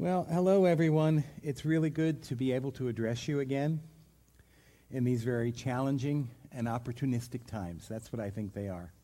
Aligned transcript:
Well, 0.00 0.26
hello, 0.30 0.64
everyone. 0.64 1.24
It's 1.42 1.66
really 1.66 1.90
good 1.90 2.22
to 2.22 2.34
be 2.34 2.52
able 2.52 2.72
to 2.72 2.88
address 2.88 3.28
you 3.28 3.40
again 3.40 3.82
in 4.90 5.04
these 5.04 5.24
very 5.24 5.52
challenging 5.52 6.30
and 6.52 6.66
opportunistic 6.66 7.44
times. 7.46 7.86
That's 7.86 8.10
what 8.10 8.18
I 8.18 8.30
think 8.30 8.54
they 8.54 8.70
are. 8.70 8.94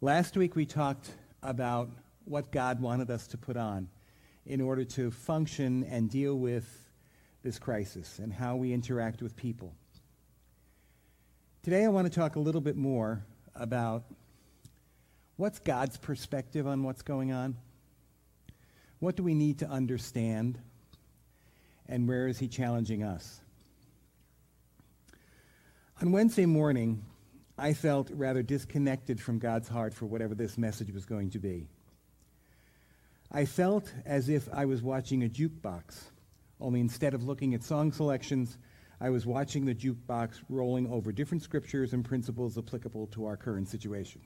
Last 0.00 0.34
week, 0.34 0.56
we 0.56 0.64
talked 0.64 1.10
about 1.42 1.90
what 2.24 2.50
God 2.50 2.80
wanted 2.80 3.10
us 3.10 3.26
to 3.26 3.36
put 3.36 3.58
on 3.58 3.88
in 4.46 4.62
order 4.62 4.82
to 4.82 5.10
function 5.10 5.84
and 5.90 6.08
deal 6.08 6.38
with 6.38 6.88
this 7.42 7.58
crisis 7.58 8.18
and 8.18 8.32
how 8.32 8.56
we 8.56 8.72
interact 8.72 9.20
with 9.20 9.36
people. 9.36 9.74
Today, 11.62 11.84
I 11.84 11.88
want 11.88 12.10
to 12.10 12.18
talk 12.18 12.36
a 12.36 12.40
little 12.40 12.62
bit 12.62 12.76
more 12.76 13.26
about 13.54 14.04
what's 15.36 15.58
God's 15.58 15.98
perspective 15.98 16.66
on 16.66 16.82
what's 16.82 17.02
going 17.02 17.30
on. 17.30 17.56
What 18.98 19.16
do 19.16 19.22
we 19.22 19.34
need 19.34 19.58
to 19.58 19.68
understand? 19.68 20.58
And 21.88 22.08
where 22.08 22.28
is 22.28 22.38
he 22.38 22.48
challenging 22.48 23.02
us? 23.02 23.40
On 26.00 26.12
Wednesday 26.12 26.46
morning, 26.46 27.04
I 27.58 27.72
felt 27.72 28.10
rather 28.12 28.42
disconnected 28.42 29.20
from 29.20 29.38
God's 29.38 29.68
heart 29.68 29.94
for 29.94 30.06
whatever 30.06 30.34
this 30.34 30.58
message 30.58 30.92
was 30.92 31.06
going 31.06 31.30
to 31.30 31.38
be. 31.38 31.68
I 33.32 33.44
felt 33.44 33.92
as 34.04 34.28
if 34.28 34.48
I 34.52 34.66
was 34.66 34.82
watching 34.82 35.24
a 35.24 35.28
jukebox, 35.28 36.10
only 36.60 36.80
instead 36.80 37.14
of 37.14 37.24
looking 37.24 37.54
at 37.54 37.62
song 37.62 37.92
selections, 37.92 38.58
I 39.00 39.10
was 39.10 39.26
watching 39.26 39.64
the 39.64 39.74
jukebox 39.74 40.42
rolling 40.48 40.90
over 40.90 41.12
different 41.12 41.42
scriptures 41.42 41.92
and 41.92 42.04
principles 42.04 42.56
applicable 42.56 43.08
to 43.08 43.26
our 43.26 43.36
current 43.36 43.68
situation. 43.68 44.22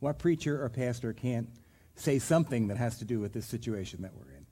What 0.00 0.18
preacher 0.18 0.62
or 0.62 0.68
pastor 0.68 1.12
can't 1.12 1.48
say 1.94 2.18
something 2.18 2.68
that 2.68 2.76
has 2.76 2.98
to 2.98 3.04
do 3.04 3.20
with 3.20 3.32
this 3.32 3.46
situation 3.46 4.02
that 4.02 4.12
we're 4.14 4.32
in? 4.32 4.46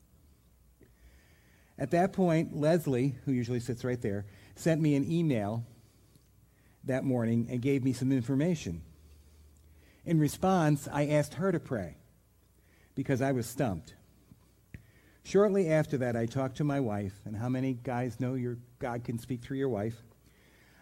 At 1.78 1.90
that 1.92 2.12
point, 2.12 2.56
Leslie, 2.56 3.16
who 3.24 3.32
usually 3.32 3.60
sits 3.60 3.84
right 3.84 4.00
there, 4.00 4.26
sent 4.54 4.80
me 4.80 4.94
an 4.94 5.10
email 5.10 5.64
that 6.84 7.04
morning 7.04 7.48
and 7.50 7.60
gave 7.60 7.82
me 7.82 7.92
some 7.92 8.12
information. 8.12 8.82
In 10.04 10.18
response, 10.18 10.88
I 10.92 11.06
asked 11.06 11.34
her 11.34 11.52
to 11.52 11.60
pray 11.60 11.96
because 12.94 13.22
I 13.22 13.32
was 13.32 13.46
stumped. 13.46 13.94
Shortly 15.24 15.70
after 15.70 15.98
that, 15.98 16.16
I 16.16 16.26
talked 16.26 16.56
to 16.56 16.64
my 16.64 16.80
wife, 16.80 17.14
and 17.24 17.36
how 17.36 17.48
many 17.48 17.74
guys 17.74 18.18
know 18.18 18.34
your 18.34 18.58
God 18.80 19.04
can 19.04 19.18
speak 19.18 19.40
through 19.42 19.58
your 19.58 19.68
wife, 19.68 20.02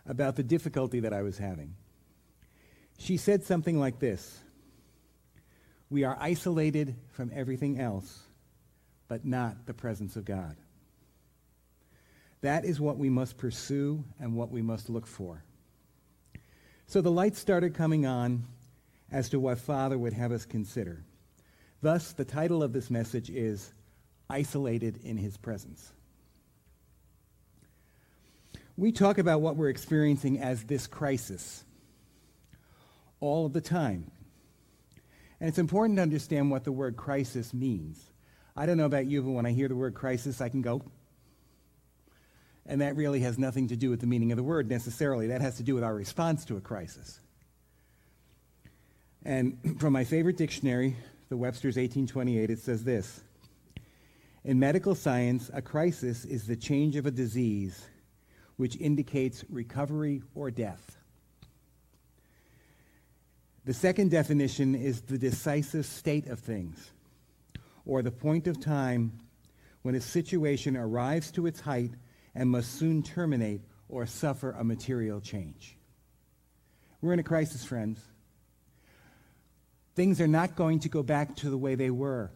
about 0.07 0.37
the 0.37 0.43
difficulty 0.43 1.01
that 1.01 1.13
I 1.13 1.23
was 1.23 1.39
having. 1.39 1.75
She 2.99 3.17
said 3.17 3.45
something 3.45 3.79
like 3.79 3.99
this 3.99 4.41
We 5.91 6.05
are 6.05 6.17
isolated 6.21 6.95
from 7.11 7.33
everything 7.35 7.81
else, 7.81 8.21
but 9.09 9.25
not 9.25 9.67
the 9.67 9.75
presence 9.75 10.15
of 10.15 10.25
God. 10.25 10.57
That 12.43 12.65
is 12.65 12.81
what 12.81 12.97
we 12.97 13.11
must 13.11 13.37
pursue 13.37 14.05
and 14.19 14.35
what 14.35 14.51
we 14.51 14.63
must 14.63 14.89
look 14.89 15.07
for. 15.07 15.43
So 16.87 17.01
the 17.01 17.11
lights 17.11 17.39
started 17.39 17.75
coming 17.75 18.07
on 18.07 18.45
as 19.13 19.29
to 19.31 19.41
what 19.41 19.59
Father 19.59 19.99
would 19.99 20.13
have 20.13 20.33
us 20.33 20.47
consider. 20.47 21.05
Thus, 21.83 22.13
the 22.13 22.25
title 22.25 22.63
of 22.63 22.73
this 22.73 22.91
message 22.91 23.29
is 23.29 23.73
Isolated 24.29 25.01
in 25.03 25.17
His 25.17 25.37
Presence. 25.37 25.93
We 28.77 28.93
talk 28.93 29.19
about 29.19 29.41
what 29.41 29.57
we're 29.57 29.69
experiencing 29.69 30.41
as 30.41 30.65
this 30.65 30.87
crisis 30.87 31.65
all 33.19 33.45
of 33.47 33.53
the 33.53 33.61
time. 33.61 34.11
And 35.41 35.49
it's 35.49 35.59
important 35.59 35.97
to 35.97 36.03
understand 36.03 36.51
what 36.51 36.65
the 36.65 36.73
word 36.73 36.97
crisis 36.97 37.55
means. 37.55 37.99
I 38.57 38.67
don't 38.67 38.77
know 38.77 38.85
about 38.85 39.07
you, 39.07 39.23
but 39.23 39.31
when 39.31 39.47
I 39.47 39.53
hear 39.53 39.69
the 39.69 39.77
word 39.77 39.95
crisis, 39.95 40.41
I 40.41 40.51
can 40.51 40.61
go, 40.61 40.83
and 42.67 42.83
that 42.83 42.95
really 42.95 43.21
has 43.21 43.39
nothing 43.39 43.69
to 43.69 43.77
do 43.77 43.91
with 43.91 44.01
the 44.01 44.07
meaning 44.07 44.33
of 44.33 44.37
the 44.37 44.43
word 44.43 44.69
necessarily. 44.69 45.29
That 45.29 45.41
has 45.41 45.57
to 45.57 45.63
do 45.63 45.75
with 45.75 45.83
our 45.83 45.95
response 45.95 46.45
to 46.47 46.57
a 46.57 46.61
crisis. 46.61 47.19
And 49.25 49.59
from 49.81 49.93
my 49.93 50.05
favorite 50.05 50.37
dictionary, 50.37 50.97
the 51.31 51.37
Webster's 51.37 51.77
1828, 51.77 52.51
it 52.51 52.59
says 52.59 52.85
this 52.85 53.23
In 54.45 54.61
medical 54.61 54.95
science, 54.95 55.51
a 55.53 55.63
crisis 55.63 56.25
is 56.25 56.47
the 56.47 56.57
change 56.57 56.97
of 56.97 57.07
a 57.07 57.11
disease 57.11 57.87
which 58.57 58.77
indicates 58.77 59.45
recovery 59.49 60.23
or 60.35 60.51
death. 60.51 60.99
The 63.65 63.75
second 63.75 64.11
definition 64.11 64.75
is 64.75 65.03
the 65.03 65.19
decisive 65.19 65.85
state 65.85 66.29
of 66.29 66.39
things, 66.39 66.91
or 67.85 68.03
the 68.03 68.11
point 68.11 68.47
of 68.47 68.61
time 68.61 69.13
when 69.83 69.95
a 69.95 70.01
situation 70.01 70.77
arrives 70.77 71.31
to 71.33 71.47
its 71.47 71.61
height 71.61 71.93
and 72.35 72.49
must 72.49 72.79
soon 72.79 73.03
terminate 73.03 73.61
or 73.89 74.07
suffer 74.07 74.53
a 74.53 74.65
material 74.65 75.21
change. 75.21 75.77
We're 77.01 77.13
in 77.13 77.19
a 77.19 77.25
crisis, 77.25 77.65
friends. 77.65 78.01
Things 79.95 80.21
are 80.21 80.29
not 80.29 80.57
going 80.57 80.81
to 80.81 80.89
go 80.89 81.03
back 81.03 81.37
to 81.37 81.51
the 81.51 81.59
way 81.59 81.75
they 81.75 81.91
were. 81.91 82.31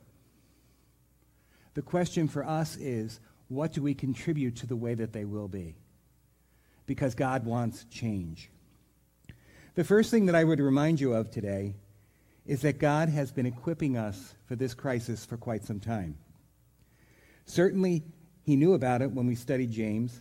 The 1.74 1.82
question 1.82 2.28
for 2.28 2.44
us 2.44 2.76
is 2.76 3.20
what 3.48 3.72
do 3.72 3.82
we 3.82 3.94
contribute 3.94 4.56
to 4.56 4.66
the 4.66 4.76
way 4.76 4.94
that 4.94 5.12
they 5.12 5.24
will 5.24 5.48
be? 5.48 5.76
Because 6.86 7.14
God 7.14 7.44
wants 7.44 7.84
change. 7.90 8.50
The 9.74 9.82
first 9.84 10.12
thing 10.12 10.26
that 10.26 10.36
I 10.36 10.44
would 10.44 10.60
remind 10.60 11.00
you 11.00 11.14
of 11.14 11.32
today 11.32 11.74
is 12.46 12.62
that 12.62 12.78
God 12.78 13.08
has 13.08 13.32
been 13.32 13.46
equipping 13.46 13.96
us 13.96 14.34
for 14.46 14.54
this 14.54 14.72
crisis 14.72 15.24
for 15.24 15.36
quite 15.36 15.64
some 15.64 15.80
time. 15.80 16.16
Certainly, 17.44 18.04
he 18.44 18.54
knew 18.54 18.74
about 18.74 19.02
it 19.02 19.10
when 19.10 19.26
we 19.26 19.34
studied 19.34 19.72
James 19.72 20.20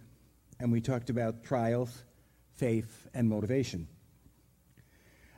and 0.60 0.72
we 0.72 0.82
talked 0.82 1.12
about 1.12 1.44
trials, 1.44 2.04
faith, 2.56 3.08
and 3.14 3.30
motivation. 3.30 3.88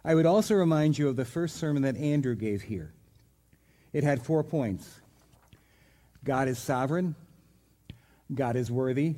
I 0.05 0.15
would 0.15 0.25
also 0.25 0.55
remind 0.55 0.97
you 0.97 1.09
of 1.09 1.17
the 1.17 1.25
first 1.25 1.57
sermon 1.57 1.81
that 1.83 1.97
Andrew 1.97 2.35
gave 2.35 2.61
here. 2.61 2.93
It 3.91 4.05
had 4.05 4.21
four 4.21 4.43
points 4.45 5.01
God 6.23 6.47
is 6.47 6.57
sovereign, 6.57 7.15
God 8.33 8.55
is 8.55 8.71
worthy, 8.71 9.15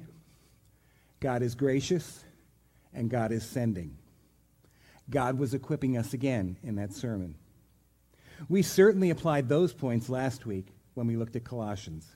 God 1.19 1.43
is 1.43 1.53
gracious, 1.53 2.23
and 2.95 3.11
God 3.11 3.31
is 3.31 3.45
sending. 3.45 3.95
God 5.09 5.37
was 5.37 5.53
equipping 5.53 5.97
us 5.97 6.13
again 6.13 6.57
in 6.63 6.75
that 6.75 6.93
sermon. 6.93 7.35
We 8.49 8.61
certainly 8.61 9.09
applied 9.09 9.49
those 9.49 9.73
points 9.73 10.09
last 10.09 10.45
week 10.45 10.67
when 10.93 11.07
we 11.07 11.15
looked 11.15 11.35
at 11.35 11.43
Colossians. 11.43 12.15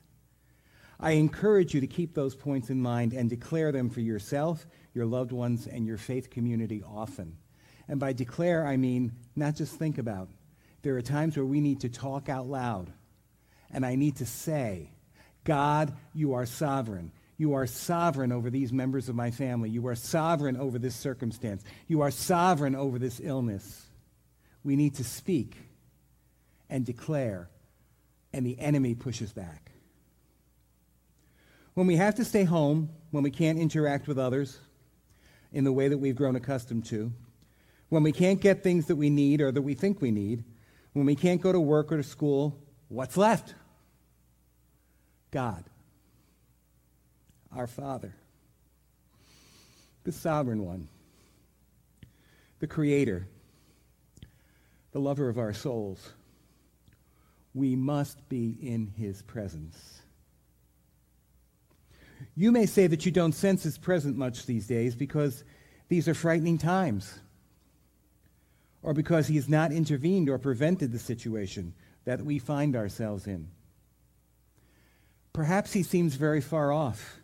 I 1.00 1.12
encourage 1.12 1.74
you 1.74 1.80
to 1.80 1.86
keep 1.86 2.14
those 2.14 2.36
points 2.36 2.70
in 2.70 2.80
mind 2.80 3.12
and 3.12 3.28
declare 3.28 3.72
them 3.72 3.90
for 3.90 4.00
yourself, 4.00 4.66
your 4.94 5.06
loved 5.06 5.32
ones, 5.32 5.66
and 5.66 5.84
your 5.84 5.96
faith 5.96 6.30
community 6.30 6.82
often. 6.82 7.36
And 7.88 7.98
by 7.98 8.12
declare, 8.12 8.66
I 8.66 8.76
mean 8.76 9.12
not 9.34 9.56
just 9.56 9.74
think 9.74 9.98
about. 9.98 10.28
There 10.82 10.96
are 10.96 11.02
times 11.02 11.36
where 11.36 11.46
we 11.46 11.60
need 11.60 11.80
to 11.80 11.88
talk 11.88 12.28
out 12.28 12.46
loud. 12.46 12.92
And 13.70 13.84
I 13.84 13.96
need 13.96 14.16
to 14.16 14.26
say, 14.26 14.90
God, 15.44 15.92
you 16.14 16.34
are 16.34 16.46
sovereign. 16.46 17.10
You 17.36 17.54
are 17.54 17.66
sovereign 17.66 18.30
over 18.32 18.50
these 18.50 18.72
members 18.72 19.08
of 19.08 19.14
my 19.14 19.30
family. 19.30 19.70
You 19.70 19.86
are 19.88 19.94
sovereign 19.94 20.56
over 20.56 20.78
this 20.78 20.94
circumstance. 20.94 21.64
You 21.88 22.02
are 22.02 22.10
sovereign 22.10 22.74
over 22.74 22.98
this 22.98 23.20
illness. 23.22 23.86
We 24.64 24.76
need 24.76 24.94
to 24.96 25.04
speak 25.04 25.56
and 26.70 26.86
declare, 26.86 27.48
and 28.32 28.46
the 28.46 28.58
enemy 28.58 28.94
pushes 28.94 29.32
back. 29.32 29.72
When 31.74 31.86
we 31.86 31.96
have 31.96 32.14
to 32.16 32.24
stay 32.24 32.44
home, 32.44 32.90
when 33.10 33.22
we 33.22 33.30
can't 33.30 33.58
interact 33.58 34.06
with 34.06 34.18
others 34.18 34.58
in 35.52 35.64
the 35.64 35.72
way 35.72 35.88
that 35.88 35.98
we've 35.98 36.16
grown 36.16 36.36
accustomed 36.36 36.84
to, 36.86 37.12
when 37.88 38.02
we 38.02 38.12
can't 38.12 38.40
get 38.40 38.62
things 38.62 38.86
that 38.86 38.96
we 38.96 39.10
need 39.10 39.40
or 39.40 39.52
that 39.52 39.62
we 39.62 39.74
think 39.74 40.00
we 40.00 40.10
need, 40.10 40.44
when 40.92 41.06
we 41.06 41.14
can't 41.14 41.40
go 41.40 41.52
to 41.52 41.60
work 41.60 41.90
or 41.92 41.96
to 41.96 42.02
school, 42.02 42.58
what's 42.88 43.16
left? 43.16 43.54
God, 45.30 45.64
our 47.54 47.66
Father, 47.66 48.14
the 50.04 50.12
sovereign 50.12 50.64
one, 50.64 50.88
the 52.60 52.66
creator, 52.66 53.26
the 54.92 55.00
lover 55.00 55.28
of 55.28 55.38
our 55.38 55.52
souls. 55.52 56.12
We 57.54 57.76
must 57.76 58.28
be 58.28 58.56
in 58.62 58.92
his 58.96 59.22
presence. 59.22 60.00
You 62.34 62.50
may 62.52 62.66
say 62.66 62.86
that 62.86 63.04
you 63.04 63.12
don't 63.12 63.34
sense 63.34 63.62
his 63.62 63.76
presence 63.76 64.16
much 64.16 64.46
these 64.46 64.66
days 64.66 64.94
because 64.94 65.44
these 65.88 66.08
are 66.08 66.14
frightening 66.14 66.56
times, 66.56 67.18
or 68.82 68.94
because 68.94 69.26
he 69.26 69.36
has 69.36 69.48
not 69.48 69.72
intervened 69.72 70.30
or 70.30 70.38
prevented 70.38 70.92
the 70.92 70.98
situation 70.98 71.74
that 72.04 72.22
we 72.22 72.38
find 72.38 72.74
ourselves 72.74 73.26
in. 73.26 73.48
Perhaps 75.32 75.72
he 75.72 75.82
seems 75.82 76.14
very 76.14 76.40
far 76.40 76.72
off, 76.72 77.16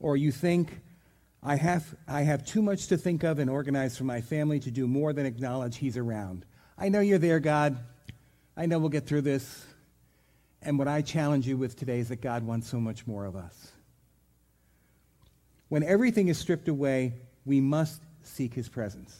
or 0.00 0.16
you 0.16 0.32
think, 0.32 0.80
I 1.42 1.56
have, 1.56 1.94
I 2.06 2.22
have 2.22 2.44
too 2.44 2.62
much 2.62 2.88
to 2.88 2.96
think 2.96 3.22
of 3.22 3.38
and 3.38 3.48
organize 3.48 3.96
for 3.96 4.04
my 4.04 4.20
family 4.20 4.60
to 4.60 4.70
do 4.70 4.86
more 4.86 5.12
than 5.12 5.26
acknowledge 5.26 5.76
he's 5.76 5.96
around. 5.96 6.44
I 6.76 6.88
know 6.88 7.00
you're 7.00 7.18
there, 7.18 7.40
God. 7.40 7.78
I 8.56 8.66
know 8.66 8.78
we'll 8.78 8.88
get 8.88 9.06
through 9.06 9.22
this. 9.22 9.66
And 10.62 10.78
what 10.78 10.88
I 10.88 11.02
challenge 11.02 11.46
you 11.46 11.56
with 11.56 11.76
today 11.76 12.00
is 12.00 12.08
that 12.08 12.20
God 12.20 12.44
wants 12.44 12.68
so 12.68 12.80
much 12.80 13.06
more 13.06 13.24
of 13.24 13.36
us. 13.36 13.72
When 15.68 15.82
everything 15.82 16.28
is 16.28 16.38
stripped 16.38 16.68
away, 16.68 17.14
we 17.44 17.60
must 17.60 18.02
seek 18.22 18.54
his 18.54 18.68
presence. 18.68 19.16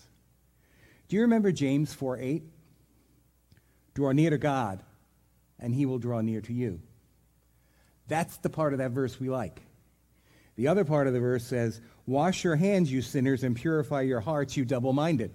Do 1.09 1.17
you 1.17 1.23
remember 1.23 1.53
James 1.53 1.93
4 1.93 2.19
8? 2.19 2.43
Draw 3.95 4.13
near 4.13 4.31
to 4.31 4.39
God, 4.39 4.83
and 5.59 5.75
he 5.75 5.87
will 5.87 5.99
draw 5.99 6.21
near 6.21 6.41
to 6.43 6.53
you. 6.53 6.81
That's 8.07 8.37
the 8.39 8.51
part 8.51 8.73
of 8.73 8.79
that 8.79 8.93
verse 8.93 9.19
we 9.21 9.29
like. 9.29 9.61
The 10.59 10.67
other 10.67 10.85
part 10.85 11.07
of 11.07 11.13
the 11.13 11.21
verse 11.21 11.45
says, 11.45 11.81
Wash 12.05 12.43
your 12.43 12.57
hands, 12.57 12.91
you 12.91 13.01
sinners, 13.01 13.45
and 13.45 13.55
purify 13.55 14.01
your 14.01 14.19
hearts, 14.19 14.57
you 14.57 14.65
double 14.65 14.93
minded. 14.93 15.33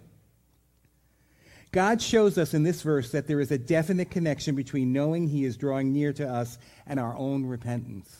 God 1.72 2.02
shows 2.02 2.38
us 2.38 2.54
in 2.54 2.64
this 2.64 2.82
verse 2.82 3.12
that 3.12 3.26
there 3.26 3.40
is 3.40 3.50
a 3.50 3.58
definite 3.58 4.12
connection 4.12 4.54
between 4.54 4.92
knowing 4.92 5.30
he 5.30 5.46
is 5.46 5.56
drawing 5.56 5.94
near 5.94 6.12
to 6.12 6.28
us 6.28 6.58
and 6.86 7.00
our 7.00 7.16
own 7.16 7.46
repentance. 7.46 8.14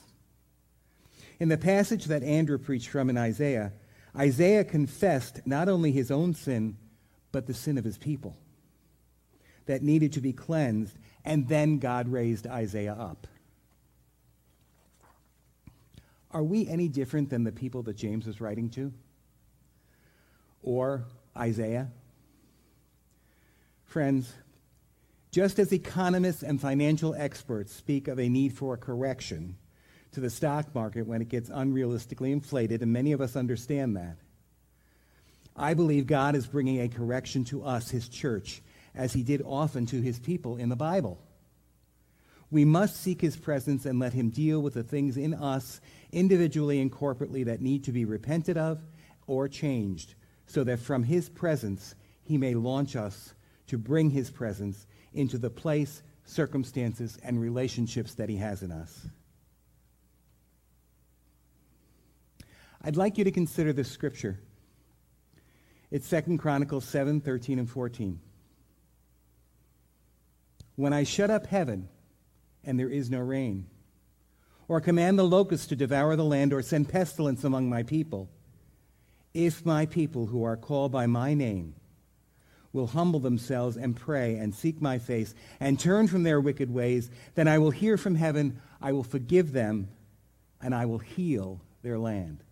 In 1.42 1.50
the 1.50 1.58
passage 1.58 2.06
that 2.06 2.24
Andrew 2.24 2.58
preached 2.58 2.88
from 2.88 3.10
in 3.10 3.18
Isaiah, 3.18 3.74
Isaiah 4.16 4.64
confessed 4.64 5.46
not 5.46 5.68
only 5.68 5.92
his 5.92 6.10
own 6.10 6.34
sin, 6.34 6.78
but 7.34 7.48
the 7.48 7.54
sin 7.54 7.78
of 7.78 7.84
his 7.84 7.98
people 7.98 8.38
that 9.66 9.84
needed 9.84 10.14
to 10.14 10.22
be 10.22 10.32
cleansed, 10.32 10.98
and 11.26 11.50
then 11.50 11.80
God 11.80 12.08
raised 12.08 12.48
Isaiah 12.48 12.94
up. 12.94 13.28
Are 16.34 16.44
we 16.44 16.68
any 16.68 16.88
different 16.88 17.30
than 17.30 17.44
the 17.44 17.52
people 17.52 17.84
that 17.84 17.96
James 17.96 18.26
was 18.26 18.42
writing 18.42 18.70
to? 18.72 18.92
Or 20.64 21.06
Isaiah? 21.38 21.92
Friends, 23.86 24.34
just 25.32 25.60
as 25.60 25.72
economists 25.72 26.42
and 26.42 26.60
financial 26.60 27.14
experts 27.14 27.72
speak 27.74 28.08
of 28.08 28.20
a 28.20 28.30
need 28.30 28.54
for 28.54 28.74
a 28.74 28.78
correction 28.78 29.58
to 30.14 30.20
the 30.20 30.30
stock 30.30 30.74
market 30.74 31.06
when 31.06 31.22
it 31.22 31.30
gets 31.30 31.50
unrealistically 31.50 32.32
inflated, 32.32 32.82
and 32.82 32.92
many 32.92 33.12
of 33.12 33.22
us 33.22 33.36
understand 33.36 33.96
that, 33.98 34.18
I 35.56 35.76
believe 35.76 36.08
God 36.08 36.36
is 36.36 36.48
bringing 36.48 36.82
a 36.82 36.88
correction 36.88 37.46
to 37.46 37.64
us, 37.64 37.90
his 37.90 38.10
church, 38.10 38.62
as 38.96 39.14
he 39.14 39.22
did 39.22 39.44
often 39.46 39.86
to 39.88 40.02
his 40.02 40.20
people 40.20 40.58
in 40.58 40.70
the 40.70 40.76
Bible. 40.76 41.20
We 42.54 42.66
must 42.66 43.02
seek 43.02 43.20
his 43.20 43.36
presence 43.36 43.88
and 43.88 43.98
let 43.98 44.14
him 44.14 44.30
deal 44.30 44.62
with 44.62 44.76
the 44.76 44.84
things 44.84 45.18
in 45.18 45.34
us, 45.34 45.82
individually 46.12 46.80
and 46.82 46.92
corporately, 46.92 47.44
that 47.46 47.62
need 47.62 47.84
to 47.86 47.92
be 47.92 48.06
repented 48.06 48.60
of 48.60 48.80
or 49.26 49.48
changed, 49.48 50.14
so 50.46 50.64
that 50.66 50.78
from 50.78 51.02
his 51.02 51.30
presence 51.30 51.96
he 52.22 52.38
may 52.38 52.54
launch 52.54 52.96
us 52.96 53.34
to 53.66 53.80
bring 53.80 54.12
his 54.12 54.30
presence 54.30 54.86
into 55.16 55.40
the 55.40 55.50
place, 55.50 56.04
circumstances, 56.26 57.18
and 57.24 57.42
relationships 57.42 58.14
that 58.14 58.30
he 58.30 58.36
has 58.36 58.62
in 58.62 58.72
us. 58.72 59.08
I'd 62.84 62.98
like 62.98 63.18
you 63.18 63.24
to 63.24 63.32
consider 63.32 63.74
this 63.74 63.90
scripture. 63.90 64.40
It's 65.90 66.08
2 66.08 66.38
Chronicles 66.38 66.86
7, 66.86 67.20
13, 67.20 67.58
and 67.58 67.68
14. 67.68 68.20
When 70.76 70.94
I 70.94 71.04
shut 71.04 71.32
up 71.32 71.48
heaven 71.48 71.90
and 72.64 72.80
there 72.80 72.90
is 72.90 73.10
no 73.10 73.20
rain, 73.20 73.68
or 74.68 74.80
command 74.82 75.20
the 75.20 75.24
locusts 75.24 75.68
to 75.68 75.76
devour 75.76 76.16
the 76.16 76.24
land, 76.24 76.54
or 76.54 76.62
send 76.62 76.90
pestilence 76.90 77.44
among 77.44 77.70
my 77.70 77.84
people, 77.84 78.30
if 79.34 79.66
my 79.66 79.86
people 79.86 80.28
who 80.28 80.44
are 80.44 80.58
called 80.58 80.92
by 80.92 81.08
my 81.08 81.34
name 81.34 81.76
will 82.72 82.88
humble 82.88 83.20
themselves 83.20 83.78
and 83.78 83.96
pray 83.96 84.36
and 84.36 84.54
seek 84.54 84.82
my 84.82 84.98
face 84.98 85.36
and 85.60 85.80
turn 85.80 86.08
from 86.08 86.24
their 86.24 86.42
wicked 86.42 86.74
ways, 86.74 87.10
then 87.36 87.48
I 87.48 87.60
will 87.60 87.72
hear 87.72 87.98
from 87.98 88.16
heaven, 88.16 88.60
I 88.82 88.92
will 88.92 89.04
forgive 89.04 89.52
them, 89.52 89.90
and 90.62 90.74
I 90.74 90.86
will 90.86 91.00
heal 91.00 91.62
their 91.84 92.00
land. 92.00 92.44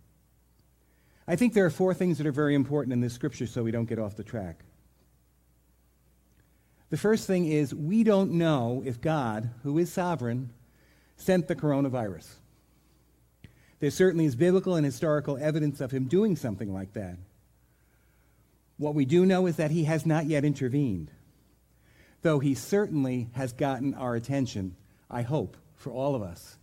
I 1.27 1.35
think 1.35 1.53
there 1.53 1.65
are 1.65 1.71
four 1.71 1.93
things 1.93 2.17
that 2.17 2.27
are 2.27 2.31
very 2.31 2.55
important 2.55 2.93
in 2.93 3.01
this 3.01 3.13
scripture 3.13 3.47
so 3.47 3.63
we 3.63 3.71
don't 3.71 3.85
get 3.85 3.99
off 3.99 4.15
the 4.15 4.23
track. 4.23 4.63
The 6.91 6.97
first 6.97 7.25
thing 7.25 7.47
is 7.47 7.73
we 7.73 8.03
don't 8.03 8.33
know 8.33 8.83
if 8.85 9.01
God, 9.01 9.49
who 9.63 9.77
is 9.79 9.91
sovereign, 9.91 10.51
sent 11.15 11.47
the 11.47 11.55
coronavirus. 11.55 12.27
There 13.79 13.89
certainly 13.89 14.25
is 14.25 14.35
biblical 14.35 14.75
and 14.75 14.85
historical 14.85 15.37
evidence 15.37 15.81
of 15.81 15.91
him 15.91 16.05
doing 16.05 16.35
something 16.35 16.71
like 16.71 16.93
that. 16.93 17.17
What 18.77 18.93
we 18.93 19.05
do 19.05 19.25
know 19.25 19.45
is 19.45 19.55
that 19.55 19.71
he 19.71 19.85
has 19.85 20.05
not 20.05 20.25
yet 20.25 20.43
intervened, 20.43 21.11
though 22.23 22.39
he 22.39 22.55
certainly 22.55 23.29
has 23.33 23.53
gotten 23.53 23.93
our 23.93 24.15
attention, 24.15 24.75
I 25.09 25.21
hope, 25.21 25.55
for 25.75 25.91
all 25.91 26.13
of 26.13 26.21
us. 26.21 26.57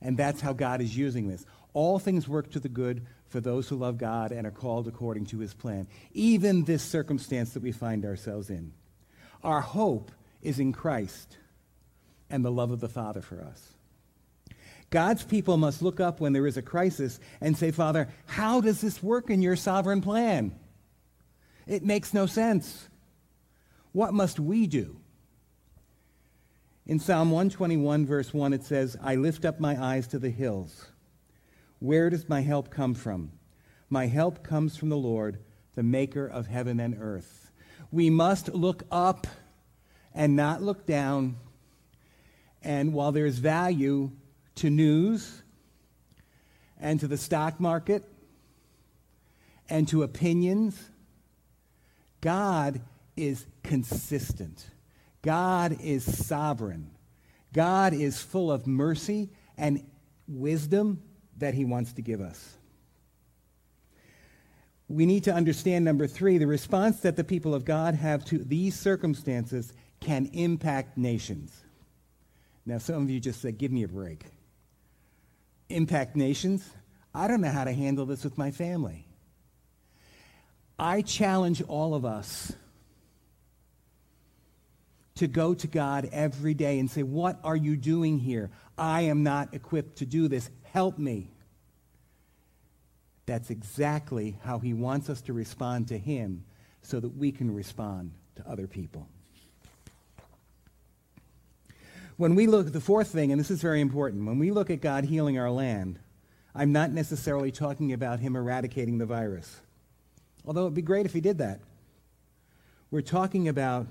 And 0.00 0.16
that's 0.16 0.40
how 0.40 0.52
God 0.52 0.80
is 0.80 0.96
using 0.96 1.28
this. 1.28 1.44
All 1.74 1.98
things 1.98 2.28
work 2.28 2.52
to 2.52 2.60
the 2.60 2.68
good 2.68 3.04
for 3.28 3.40
those 3.40 3.68
who 3.68 3.76
love 3.76 3.98
God 3.98 4.30
and 4.30 4.46
are 4.46 4.52
called 4.52 4.86
according 4.86 5.26
to 5.26 5.38
his 5.38 5.54
plan, 5.54 5.88
even 6.12 6.64
this 6.64 6.82
circumstance 6.82 7.54
that 7.54 7.62
we 7.62 7.72
find 7.72 8.04
ourselves 8.04 8.48
in. 8.48 8.72
Our 9.42 9.60
hope 9.60 10.10
is 10.40 10.58
in 10.58 10.72
Christ 10.72 11.36
and 12.30 12.44
the 12.44 12.50
love 12.50 12.70
of 12.70 12.80
the 12.80 12.88
Father 12.88 13.20
for 13.20 13.40
us. 13.42 13.72
God's 14.90 15.24
people 15.24 15.56
must 15.56 15.82
look 15.82 16.00
up 16.00 16.20
when 16.20 16.32
there 16.32 16.46
is 16.46 16.56
a 16.56 16.62
crisis 16.62 17.18
and 17.40 17.56
say, 17.56 17.70
Father, 17.70 18.08
how 18.26 18.60
does 18.60 18.80
this 18.80 19.02
work 19.02 19.30
in 19.30 19.40
your 19.40 19.56
sovereign 19.56 20.02
plan? 20.02 20.54
It 21.66 21.82
makes 21.82 22.12
no 22.12 22.26
sense. 22.26 22.88
What 23.92 24.12
must 24.12 24.38
we 24.38 24.66
do? 24.66 24.96
In 26.86 26.98
Psalm 26.98 27.30
121, 27.30 28.04
verse 28.06 28.34
1, 28.34 28.52
it 28.52 28.64
says, 28.64 28.96
I 29.02 29.14
lift 29.14 29.44
up 29.44 29.60
my 29.60 29.82
eyes 29.82 30.06
to 30.08 30.18
the 30.18 30.30
hills. 30.30 30.86
Where 31.78 32.10
does 32.10 32.28
my 32.28 32.40
help 32.42 32.70
come 32.70 32.94
from? 32.94 33.32
My 33.88 34.06
help 34.06 34.42
comes 34.42 34.76
from 34.76 34.88
the 34.88 34.96
Lord, 34.96 35.38
the 35.74 35.82
maker 35.82 36.26
of 36.26 36.48
heaven 36.48 36.80
and 36.80 36.96
earth. 37.00 37.41
We 37.92 38.08
must 38.08 38.48
look 38.48 38.84
up 38.90 39.26
and 40.14 40.34
not 40.34 40.62
look 40.62 40.86
down. 40.86 41.36
And 42.62 42.94
while 42.94 43.12
there's 43.12 43.38
value 43.38 44.10
to 44.56 44.70
news 44.70 45.42
and 46.80 46.98
to 47.00 47.06
the 47.06 47.18
stock 47.18 47.60
market 47.60 48.04
and 49.68 49.86
to 49.88 50.02
opinions, 50.02 50.90
God 52.22 52.80
is 53.14 53.44
consistent. 53.62 54.64
God 55.20 55.76
is 55.80 56.26
sovereign. 56.26 56.90
God 57.52 57.92
is 57.92 58.22
full 58.22 58.50
of 58.50 58.66
mercy 58.66 59.28
and 59.58 59.84
wisdom 60.26 61.02
that 61.36 61.52
he 61.52 61.66
wants 61.66 61.92
to 61.94 62.02
give 62.02 62.20
us 62.20 62.56
we 64.92 65.06
need 65.06 65.24
to 65.24 65.32
understand, 65.32 65.84
number 65.84 66.06
three, 66.06 66.38
the 66.38 66.46
response 66.46 67.00
that 67.00 67.16
the 67.16 67.24
people 67.24 67.54
of 67.54 67.64
God 67.64 67.94
have 67.94 68.24
to 68.26 68.38
these 68.38 68.78
circumstances 68.78 69.72
can 70.00 70.26
impact 70.32 70.98
nations. 70.98 71.62
Now, 72.66 72.78
some 72.78 73.02
of 73.02 73.10
you 73.10 73.18
just 73.18 73.40
said, 73.40 73.58
give 73.58 73.72
me 73.72 73.82
a 73.82 73.88
break. 73.88 74.24
Impact 75.68 76.14
nations? 76.14 76.68
I 77.14 77.26
don't 77.26 77.40
know 77.40 77.50
how 77.50 77.64
to 77.64 77.72
handle 77.72 78.06
this 78.06 78.24
with 78.24 78.36
my 78.36 78.50
family. 78.50 79.06
I 80.78 81.02
challenge 81.02 81.62
all 81.62 81.94
of 81.94 82.04
us 82.04 82.52
to 85.16 85.26
go 85.26 85.54
to 85.54 85.66
God 85.66 86.08
every 86.12 86.54
day 86.54 86.78
and 86.78 86.90
say, 86.90 87.02
What 87.02 87.38
are 87.44 87.56
you 87.56 87.76
doing 87.76 88.18
here? 88.18 88.50
I 88.76 89.02
am 89.02 89.22
not 89.22 89.54
equipped 89.54 89.98
to 89.98 90.06
do 90.06 90.28
this. 90.28 90.50
Help 90.64 90.98
me. 90.98 91.30
That's 93.26 93.50
exactly 93.50 94.36
how 94.42 94.58
he 94.58 94.74
wants 94.74 95.08
us 95.08 95.20
to 95.22 95.32
respond 95.32 95.88
to 95.88 95.98
him 95.98 96.44
so 96.82 96.98
that 97.00 97.16
we 97.16 97.30
can 97.30 97.54
respond 97.54 98.12
to 98.36 98.48
other 98.48 98.66
people. 98.66 99.06
When 102.16 102.34
we 102.34 102.46
look 102.46 102.66
at 102.66 102.72
the 102.72 102.80
fourth 102.80 103.08
thing, 103.08 103.32
and 103.32 103.40
this 103.40 103.50
is 103.50 103.62
very 103.62 103.80
important, 103.80 104.26
when 104.26 104.38
we 104.38 104.50
look 104.50 104.70
at 104.70 104.80
God 104.80 105.04
healing 105.04 105.38
our 105.38 105.50
land, 105.50 105.98
I'm 106.54 106.72
not 106.72 106.90
necessarily 106.90 107.50
talking 107.50 107.92
about 107.92 108.20
him 108.20 108.36
eradicating 108.36 108.98
the 108.98 109.06
virus, 109.06 109.60
although 110.46 110.62
it 110.62 110.64
would 110.64 110.74
be 110.74 110.82
great 110.82 111.06
if 111.06 111.12
he 111.12 111.20
did 111.20 111.38
that. 111.38 111.60
We're 112.90 113.00
talking 113.00 113.48
about 113.48 113.86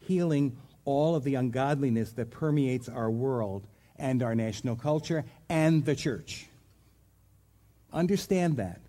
healing 0.00 0.56
all 0.84 1.14
of 1.14 1.24
the 1.24 1.34
ungodliness 1.34 2.12
that 2.12 2.30
permeates 2.30 2.88
our 2.88 3.10
world 3.10 3.66
and 3.96 4.22
our 4.22 4.34
national 4.34 4.76
culture 4.76 5.24
and 5.48 5.84
the 5.84 5.94
church. 5.94 6.46
Understand 7.92 8.56
that. 8.56 8.80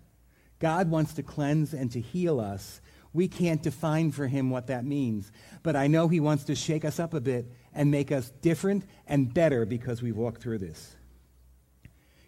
God 0.58 0.90
wants 0.90 1.14
to 1.14 1.22
cleanse 1.22 1.74
and 1.74 1.90
to 1.92 2.00
heal 2.00 2.38
us. 2.38 2.80
We 3.12 3.28
can't 3.28 3.62
define 3.62 4.12
for 4.12 4.26
him 4.26 4.48
what 4.48 4.68
that 4.68 4.84
means. 4.84 5.32
But 5.62 5.76
I 5.76 5.86
know 5.86 6.08
he 6.08 6.20
wants 6.20 6.44
to 6.44 6.54
shake 6.54 6.84
us 6.84 7.00
up 7.00 7.14
a 7.14 7.20
bit 7.20 7.50
and 7.74 7.90
make 7.90 8.12
us 8.12 8.30
different 8.40 8.84
and 9.06 9.32
better 9.32 9.66
because 9.66 10.02
we've 10.02 10.16
walked 10.16 10.40
through 10.40 10.58
this. 10.58 10.96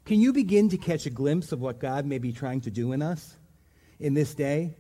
Can 0.05 0.21
you 0.21 0.33
begin 0.33 0.69
to 0.69 0.77
catch 0.77 1.07
a 1.07 1.11
glimpse 1.11 1.53
of 1.53 1.61
what 1.61 1.79
God 1.79 2.05
may 2.05 2.19
be 2.19 2.33
trying 2.33 2.61
to 2.63 2.71
do 2.71 2.93
in 2.93 3.01
us 3.01 3.37
in 3.99 4.13
this 4.13 4.35
day 4.35 4.77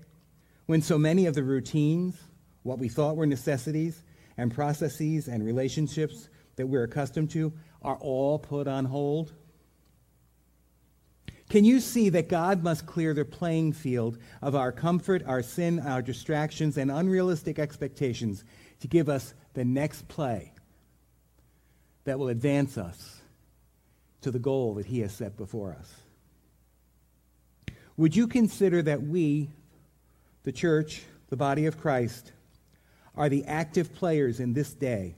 when 0.66 0.82
so 0.82 0.98
many 0.98 1.26
of 1.26 1.34
the 1.34 1.42
routines, 1.42 2.16
what 2.62 2.78
we 2.78 2.88
thought 2.88 3.16
were 3.16 3.26
necessities, 3.26 4.02
and 4.36 4.52
processes 4.52 5.28
and 5.28 5.44
relationships 5.44 6.28
that 6.56 6.66
we're 6.66 6.84
accustomed 6.84 7.30
to 7.30 7.52
are 7.80 7.96
all 8.00 8.38
put 8.38 8.66
on 8.66 8.84
hold? 8.84 9.32
Can 11.54 11.64
you 11.64 11.78
see 11.78 12.08
that 12.08 12.28
God 12.28 12.64
must 12.64 12.84
clear 12.84 13.14
the 13.14 13.24
playing 13.24 13.74
field 13.74 14.18
of 14.42 14.56
our 14.56 14.72
comfort, 14.72 15.22
our 15.24 15.40
sin, 15.40 15.78
our 15.78 16.02
distractions, 16.02 16.76
and 16.76 16.90
unrealistic 16.90 17.60
expectations 17.60 18.42
to 18.80 18.88
give 18.88 19.08
us 19.08 19.34
the 19.52 19.64
next 19.64 20.08
play 20.08 20.52
that 22.06 22.18
will 22.18 22.26
advance 22.26 22.76
us 22.76 23.20
to 24.22 24.32
the 24.32 24.40
goal 24.40 24.74
that 24.74 24.86
He 24.86 24.98
has 24.98 25.12
set 25.12 25.36
before 25.36 25.76
us? 25.78 25.94
Would 27.96 28.16
you 28.16 28.26
consider 28.26 28.82
that 28.82 29.04
we, 29.04 29.48
the 30.42 30.50
church, 30.50 31.04
the 31.28 31.36
body 31.36 31.66
of 31.66 31.80
Christ, 31.80 32.32
are 33.14 33.28
the 33.28 33.44
active 33.44 33.94
players 33.94 34.40
in 34.40 34.54
this 34.54 34.74
day 34.74 35.14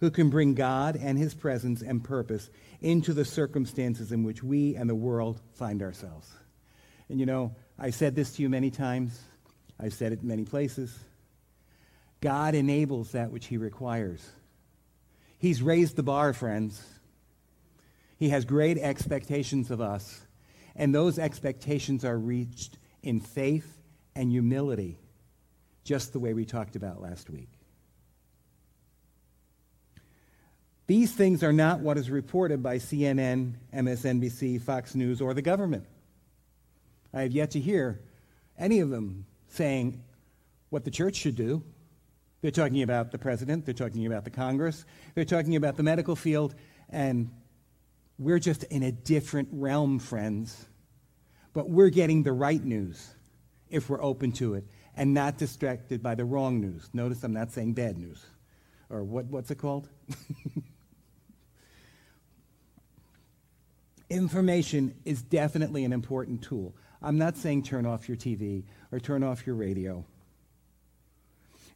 who 0.00 0.10
can 0.10 0.30
bring 0.30 0.54
God 0.54 0.96
and 0.96 1.18
his 1.18 1.34
presence 1.34 1.82
and 1.82 2.02
purpose 2.02 2.50
into 2.80 3.12
the 3.12 3.24
circumstances 3.24 4.12
in 4.12 4.22
which 4.22 4.42
we 4.42 4.76
and 4.76 4.88
the 4.88 4.94
world 4.94 5.40
find 5.54 5.82
ourselves. 5.82 6.30
And 7.08 7.18
you 7.18 7.26
know, 7.26 7.54
I 7.78 7.90
said 7.90 8.14
this 8.14 8.32
to 8.36 8.42
you 8.42 8.48
many 8.48 8.70
times. 8.70 9.20
I've 9.80 9.94
said 9.94 10.12
it 10.12 10.22
in 10.22 10.28
many 10.28 10.44
places. 10.44 10.96
God 12.20 12.54
enables 12.54 13.12
that 13.12 13.30
which 13.30 13.46
he 13.46 13.56
requires. 13.56 14.26
He's 15.38 15.62
raised 15.62 15.96
the 15.96 16.02
bar, 16.02 16.32
friends. 16.32 16.84
He 18.18 18.30
has 18.30 18.44
great 18.44 18.78
expectations 18.78 19.70
of 19.70 19.80
us. 19.80 20.20
And 20.74 20.94
those 20.94 21.18
expectations 21.18 22.04
are 22.04 22.18
reached 22.18 22.78
in 23.02 23.20
faith 23.20 23.80
and 24.14 24.30
humility, 24.30 24.98
just 25.84 26.12
the 26.12 26.18
way 26.18 26.34
we 26.34 26.44
talked 26.44 26.76
about 26.76 27.00
last 27.00 27.30
week. 27.30 27.57
These 30.88 31.12
things 31.12 31.44
are 31.44 31.52
not 31.52 31.80
what 31.80 31.98
is 31.98 32.10
reported 32.10 32.62
by 32.62 32.78
CNN, 32.78 33.52
MSNBC, 33.74 34.62
Fox 34.62 34.94
News, 34.94 35.20
or 35.20 35.34
the 35.34 35.42
government. 35.42 35.84
I 37.12 37.20
have 37.22 37.32
yet 37.32 37.50
to 37.52 37.60
hear 37.60 38.00
any 38.58 38.80
of 38.80 38.88
them 38.88 39.26
saying 39.48 40.02
what 40.70 40.86
the 40.86 40.90
church 40.90 41.16
should 41.16 41.36
do. 41.36 41.62
They're 42.40 42.50
talking 42.50 42.82
about 42.82 43.12
the 43.12 43.18
president, 43.18 43.66
they're 43.66 43.74
talking 43.74 44.06
about 44.06 44.24
the 44.24 44.30
Congress, 44.30 44.86
they're 45.14 45.26
talking 45.26 45.56
about 45.56 45.76
the 45.76 45.82
medical 45.82 46.16
field, 46.16 46.54
and 46.88 47.30
we're 48.18 48.38
just 48.38 48.64
in 48.64 48.82
a 48.82 48.90
different 48.92 49.48
realm, 49.52 49.98
friends. 49.98 50.68
But 51.52 51.68
we're 51.68 51.90
getting 51.90 52.22
the 52.22 52.32
right 52.32 52.64
news 52.64 53.14
if 53.68 53.90
we're 53.90 54.02
open 54.02 54.32
to 54.32 54.54
it 54.54 54.64
and 54.96 55.12
not 55.12 55.36
distracted 55.36 56.02
by 56.02 56.14
the 56.14 56.24
wrong 56.24 56.62
news. 56.62 56.88
Notice 56.94 57.22
I'm 57.24 57.34
not 57.34 57.52
saying 57.52 57.74
bad 57.74 57.98
news. 57.98 58.24
Or 58.88 59.04
what, 59.04 59.26
what's 59.26 59.50
it 59.50 59.58
called? 59.58 59.90
Information 64.10 64.94
is 65.04 65.22
definitely 65.22 65.84
an 65.84 65.92
important 65.92 66.42
tool. 66.42 66.74
I'm 67.02 67.18
not 67.18 67.36
saying 67.36 67.64
turn 67.64 67.86
off 67.86 68.08
your 68.08 68.16
TV 68.16 68.64
or 68.90 68.98
turn 68.98 69.22
off 69.22 69.46
your 69.46 69.56
radio. 69.56 70.04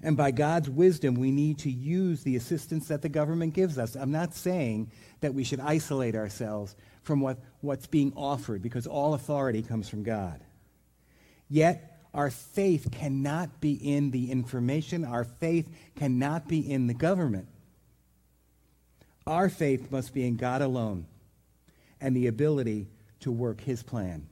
And 0.03 0.17
by 0.17 0.33
God's 0.33 0.69
wisdom, 0.69 1.15
we 1.15 1.31
need 1.31 1.59
to 1.61 1.71
use 1.71 2.25
the 2.25 2.35
assistance 2.35 2.89
that 2.89 3.03
the 3.03 3.09
government 3.09 3.55
gives 3.55 3.79
us. 3.79 3.95
I'm 3.95 4.11
not 4.11 4.35
saying 4.35 4.91
that 5.21 5.35
we 5.35 5.45
should 5.45 5.61
isolate 5.61 6.17
ourselves 6.17 6.75
from 7.03 7.21
what, 7.21 7.39
what's 7.61 7.87
being 7.87 8.13
offered 8.17 8.63
because 8.63 8.87
all 8.87 9.15
authority 9.15 9.63
comes 9.63 9.89
from 9.89 10.03
God. 10.03 10.41
Yet, 11.49 12.01
our 12.15 12.31
faith 12.31 12.89
cannot 12.91 13.61
be 13.61 13.73
in 13.73 14.11
the 14.11 14.31
information, 14.31 15.05
our 15.05 15.25
faith 15.25 15.69
cannot 15.97 16.49
be 16.49 16.59
in 16.59 16.87
the 16.87 16.95
government. 16.95 17.47
Our 19.27 19.49
faith 19.49 19.91
must 19.93 20.13
be 20.13 20.27
in 20.27 20.37
God 20.37 20.63
alone 20.63 21.07
and 22.03 22.15
the 22.17 22.27
ability 22.27 22.89
to 23.21 23.31
work 23.31 23.61
his 23.61 23.83
plan 23.83 24.27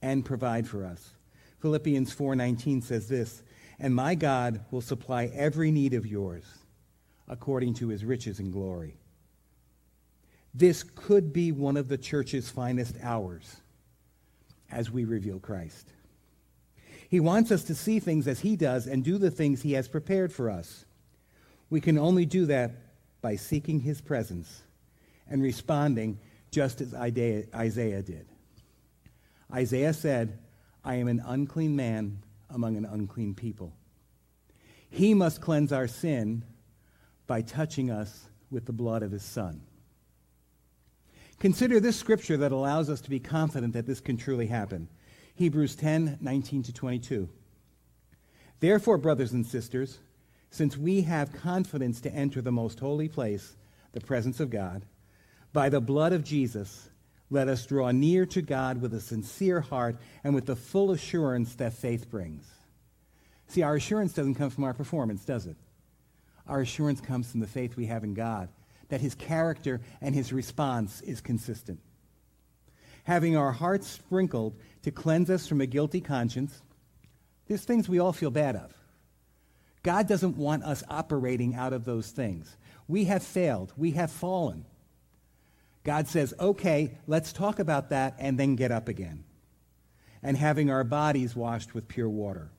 and 0.00 0.24
provide 0.24 0.66
for 0.66 0.84
us. 0.84 1.12
Philippians 1.60 2.10
4:19 2.12 2.80
says 2.80 3.06
this, 3.06 3.42
"And 3.78 3.94
my 3.94 4.14
God 4.14 4.64
will 4.70 4.80
supply 4.80 5.26
every 5.26 5.70
need 5.70 5.94
of 5.94 6.06
yours 6.06 6.44
according 7.28 7.74
to 7.74 7.88
his 7.88 8.04
riches 8.04 8.40
and 8.40 8.50
glory." 8.50 8.96
This 10.54 10.82
could 10.82 11.32
be 11.32 11.52
one 11.52 11.76
of 11.76 11.88
the 11.88 11.98
church's 11.98 12.48
finest 12.48 12.96
hours 13.02 13.60
as 14.70 14.90
we 14.90 15.04
reveal 15.04 15.38
Christ. 15.38 15.92
He 17.08 17.20
wants 17.20 17.50
us 17.50 17.62
to 17.64 17.74
see 17.74 18.00
things 18.00 18.26
as 18.26 18.40
he 18.40 18.56
does 18.56 18.86
and 18.86 19.04
do 19.04 19.18
the 19.18 19.30
things 19.30 19.62
he 19.62 19.72
has 19.72 19.86
prepared 19.86 20.32
for 20.32 20.48
us. 20.48 20.86
We 21.68 21.80
can 21.80 21.98
only 21.98 22.24
do 22.24 22.46
that 22.46 22.72
by 23.20 23.36
seeking 23.36 23.80
his 23.80 24.00
presence 24.00 24.62
and 25.28 25.42
responding 25.42 26.18
just 26.50 26.80
as 26.80 26.94
Isaiah 26.94 28.02
did. 28.02 28.26
Isaiah 29.52 29.92
said, 29.92 30.38
I 30.84 30.96
am 30.96 31.08
an 31.08 31.22
unclean 31.24 31.76
man 31.76 32.18
among 32.50 32.76
an 32.76 32.84
unclean 32.84 33.34
people. 33.34 33.72
He 34.90 35.14
must 35.14 35.40
cleanse 35.40 35.72
our 35.72 35.86
sin 35.86 36.44
by 37.26 37.42
touching 37.42 37.90
us 37.90 38.28
with 38.50 38.66
the 38.66 38.72
blood 38.72 39.02
of 39.02 39.10
his 39.10 39.22
son. 39.22 39.62
Consider 41.38 41.80
this 41.80 41.96
scripture 41.96 42.36
that 42.36 42.52
allows 42.52 42.90
us 42.90 43.00
to 43.00 43.10
be 43.10 43.18
confident 43.18 43.72
that 43.72 43.86
this 43.86 44.00
can 44.00 44.16
truly 44.16 44.46
happen. 44.46 44.88
Hebrews 45.34 45.74
10, 45.76 46.18
19 46.20 46.62
to 46.64 46.72
22. 46.72 47.28
Therefore, 48.60 48.98
brothers 48.98 49.32
and 49.32 49.44
sisters, 49.44 49.98
since 50.50 50.76
we 50.76 51.00
have 51.02 51.32
confidence 51.32 52.00
to 52.02 52.14
enter 52.14 52.42
the 52.42 52.52
most 52.52 52.78
holy 52.78 53.08
place, 53.08 53.56
the 53.92 54.00
presence 54.00 54.38
of 54.38 54.50
God, 54.50 54.84
by 55.52 55.68
the 55.68 55.80
blood 55.80 56.12
of 56.12 56.24
Jesus, 56.24 56.88
let 57.30 57.48
us 57.48 57.66
draw 57.66 57.90
near 57.90 58.26
to 58.26 58.42
God 58.42 58.80
with 58.80 58.92
a 58.94 59.00
sincere 59.00 59.60
heart 59.60 59.96
and 60.22 60.34
with 60.34 60.46
the 60.46 60.56
full 60.56 60.90
assurance 60.90 61.54
that 61.56 61.72
faith 61.72 62.10
brings. 62.10 62.46
See, 63.48 63.62
our 63.62 63.76
assurance 63.76 64.12
doesn't 64.12 64.34
come 64.34 64.50
from 64.50 64.64
our 64.64 64.74
performance, 64.74 65.24
does 65.24 65.46
it? 65.46 65.56
Our 66.46 66.60
assurance 66.60 67.00
comes 67.00 67.30
from 67.30 67.40
the 67.40 67.46
faith 67.46 67.76
we 67.76 67.86
have 67.86 68.04
in 68.04 68.14
God, 68.14 68.48
that 68.88 69.00
his 69.00 69.14
character 69.14 69.80
and 70.00 70.14
his 70.14 70.32
response 70.32 71.00
is 71.02 71.20
consistent. 71.20 71.80
Having 73.04 73.36
our 73.36 73.52
hearts 73.52 73.86
sprinkled 73.86 74.54
to 74.82 74.90
cleanse 74.90 75.28
us 75.30 75.46
from 75.46 75.60
a 75.60 75.66
guilty 75.66 76.00
conscience, 76.00 76.62
there's 77.46 77.64
things 77.64 77.88
we 77.88 77.98
all 77.98 78.12
feel 78.12 78.30
bad 78.30 78.56
of. 78.56 78.72
God 79.82 80.06
doesn't 80.06 80.36
want 80.36 80.62
us 80.64 80.84
operating 80.88 81.54
out 81.54 81.72
of 81.72 81.84
those 81.84 82.10
things. 82.10 82.56
We 82.86 83.04
have 83.06 83.22
failed. 83.22 83.72
We 83.76 83.92
have 83.92 84.12
fallen. 84.12 84.64
God 85.84 86.08
says, 86.08 86.32
okay, 86.38 86.96
let's 87.06 87.32
talk 87.32 87.58
about 87.58 87.90
that 87.90 88.14
and 88.18 88.38
then 88.38 88.56
get 88.56 88.70
up 88.70 88.88
again. 88.88 89.24
And 90.22 90.36
having 90.36 90.70
our 90.70 90.84
bodies 90.84 91.34
washed 91.34 91.74
with 91.74 91.88
pure 91.88 92.08
water. 92.08 92.50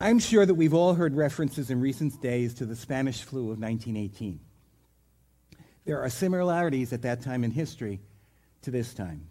I'm 0.00 0.18
sure 0.18 0.44
that 0.44 0.54
we've 0.54 0.74
all 0.74 0.94
heard 0.94 1.14
references 1.14 1.70
in 1.70 1.80
recent 1.80 2.20
days 2.20 2.54
to 2.54 2.66
the 2.66 2.74
Spanish 2.74 3.22
flu 3.22 3.52
of 3.52 3.60
1918. 3.60 4.40
There 5.84 6.00
are 6.00 6.08
similarities 6.08 6.92
at 6.92 7.02
that 7.02 7.22
time 7.22 7.44
in 7.44 7.50
history 7.50 8.00
to 8.62 8.70
this 8.70 8.94
time. 8.94 9.28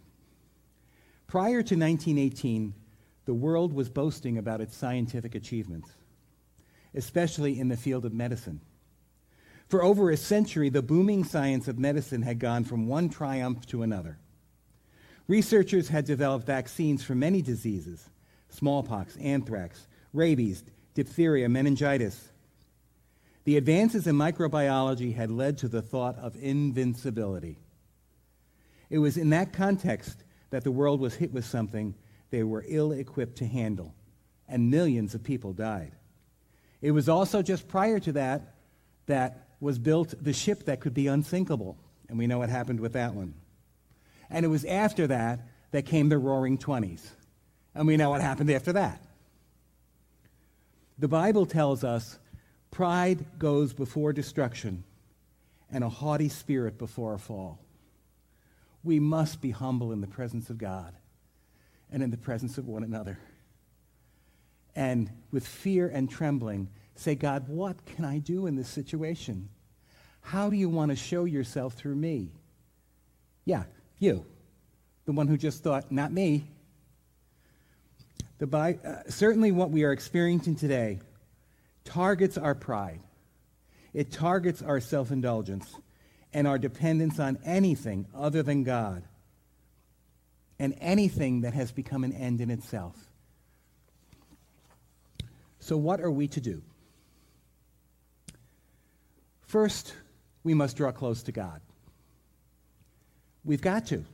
Prior 1.27 1.63
to 1.63 1.75
1918, 1.75 2.73
the 3.25 3.33
world 3.33 3.73
was 3.73 3.89
boasting 3.89 4.37
about 4.37 4.61
its 4.61 4.75
scientific 4.75 5.35
achievements, 5.35 5.89
especially 6.93 7.59
in 7.59 7.67
the 7.67 7.77
field 7.77 8.05
of 8.05 8.13
medicine. 8.13 8.61
For 9.71 9.81
over 9.81 10.11
a 10.11 10.17
century, 10.17 10.67
the 10.67 10.81
booming 10.81 11.23
science 11.23 11.69
of 11.69 11.79
medicine 11.79 12.23
had 12.23 12.39
gone 12.39 12.65
from 12.65 12.87
one 12.87 13.07
triumph 13.07 13.65
to 13.67 13.83
another. 13.83 14.17
Researchers 15.29 15.87
had 15.87 16.03
developed 16.03 16.45
vaccines 16.45 17.05
for 17.05 17.15
many 17.15 17.41
diseases 17.41 18.09
smallpox, 18.49 19.15
anthrax, 19.15 19.87
rabies, 20.11 20.65
diphtheria, 20.93 21.47
meningitis. 21.47 22.33
The 23.45 23.55
advances 23.55 24.07
in 24.07 24.17
microbiology 24.17 25.15
had 25.15 25.31
led 25.31 25.57
to 25.59 25.69
the 25.69 25.81
thought 25.81 26.17
of 26.17 26.35
invincibility. 26.35 27.57
It 28.89 28.97
was 28.97 29.15
in 29.15 29.29
that 29.29 29.53
context 29.53 30.25
that 30.49 30.65
the 30.65 30.71
world 30.71 30.99
was 30.99 31.15
hit 31.15 31.31
with 31.31 31.45
something 31.45 31.95
they 32.29 32.43
were 32.43 32.65
ill 32.67 32.91
equipped 32.91 33.37
to 33.37 33.47
handle, 33.47 33.95
and 34.49 34.69
millions 34.69 35.15
of 35.15 35.23
people 35.23 35.53
died. 35.53 35.93
It 36.81 36.91
was 36.91 37.07
also 37.07 37.41
just 37.41 37.69
prior 37.69 38.01
to 38.01 38.11
that 38.11 38.55
that 39.05 39.47
was 39.61 39.79
built 39.79 40.13
the 40.21 40.33
ship 40.33 40.65
that 40.65 40.81
could 40.81 40.93
be 40.93 41.07
unsinkable. 41.07 41.77
And 42.09 42.17
we 42.17 42.27
know 42.27 42.39
what 42.39 42.49
happened 42.49 42.81
with 42.81 42.93
that 42.93 43.13
one. 43.13 43.35
And 44.29 44.43
it 44.43 44.49
was 44.49 44.65
after 44.65 45.07
that 45.07 45.47
that 45.71 45.85
came 45.85 46.09
the 46.09 46.17
roaring 46.17 46.57
20s. 46.57 47.07
And 47.73 47.87
we 47.87 47.95
know 47.95 48.09
what 48.09 48.21
happened 48.21 48.49
after 48.49 48.73
that. 48.73 49.01
The 50.97 51.07
Bible 51.07 51.45
tells 51.45 51.83
us 51.83 52.19
pride 52.69 53.25
goes 53.39 53.71
before 53.71 54.11
destruction 54.11 54.83
and 55.71 55.83
a 55.83 55.89
haughty 55.89 56.27
spirit 56.27 56.77
before 56.77 57.13
a 57.13 57.19
fall. 57.19 57.59
We 58.83 58.99
must 58.99 59.41
be 59.41 59.51
humble 59.51 59.91
in 59.91 60.01
the 60.01 60.07
presence 60.07 60.49
of 60.49 60.57
God 60.57 60.93
and 61.91 62.01
in 62.01 62.09
the 62.09 62.17
presence 62.17 62.57
of 62.57 62.67
one 62.67 62.83
another. 62.83 63.19
And 64.75 65.09
with 65.31 65.45
fear 65.45 65.87
and 65.87 66.09
trembling, 66.09 66.69
say, 67.01 67.15
God, 67.15 67.47
what 67.47 67.85
can 67.85 68.05
I 68.05 68.19
do 68.19 68.45
in 68.45 68.55
this 68.55 68.69
situation? 68.69 69.49
How 70.21 70.49
do 70.49 70.55
you 70.55 70.69
want 70.69 70.89
to 70.89 70.95
show 70.95 71.25
yourself 71.25 71.73
through 71.73 71.95
me? 71.95 72.29
Yeah, 73.43 73.63
you. 73.99 74.25
The 75.05 75.11
one 75.11 75.27
who 75.27 75.37
just 75.37 75.63
thought, 75.63 75.91
not 75.91 76.11
me. 76.11 76.45
The 78.37 78.47
Bi- 78.47 78.79
uh, 78.85 79.03
certainly, 79.09 79.51
what 79.51 79.71
we 79.71 79.83
are 79.83 79.91
experiencing 79.91 80.55
today 80.55 80.99
targets 81.83 82.37
our 82.37 82.55
pride. 82.55 83.01
It 83.93 84.11
targets 84.11 84.61
our 84.61 84.79
self 84.79 85.11
indulgence 85.11 85.75
and 86.33 86.47
our 86.47 86.57
dependence 86.57 87.19
on 87.19 87.39
anything 87.43 88.05
other 88.15 88.41
than 88.43 88.63
God 88.63 89.03
and 90.59 90.75
anything 90.79 91.41
that 91.41 91.53
has 91.53 91.71
become 91.71 92.03
an 92.03 92.13
end 92.13 92.41
in 92.41 92.51
itself. 92.51 92.95
So, 95.59 95.77
what 95.77 95.99
are 95.99 96.11
we 96.11 96.27
to 96.29 96.41
do? 96.41 96.61
First, 99.51 99.93
we 100.45 100.53
must 100.53 100.77
draw 100.77 100.93
close 100.93 101.23
to 101.23 101.33
God. 101.33 101.59
We've 103.43 103.61
got 103.61 103.85
to. 103.87 104.05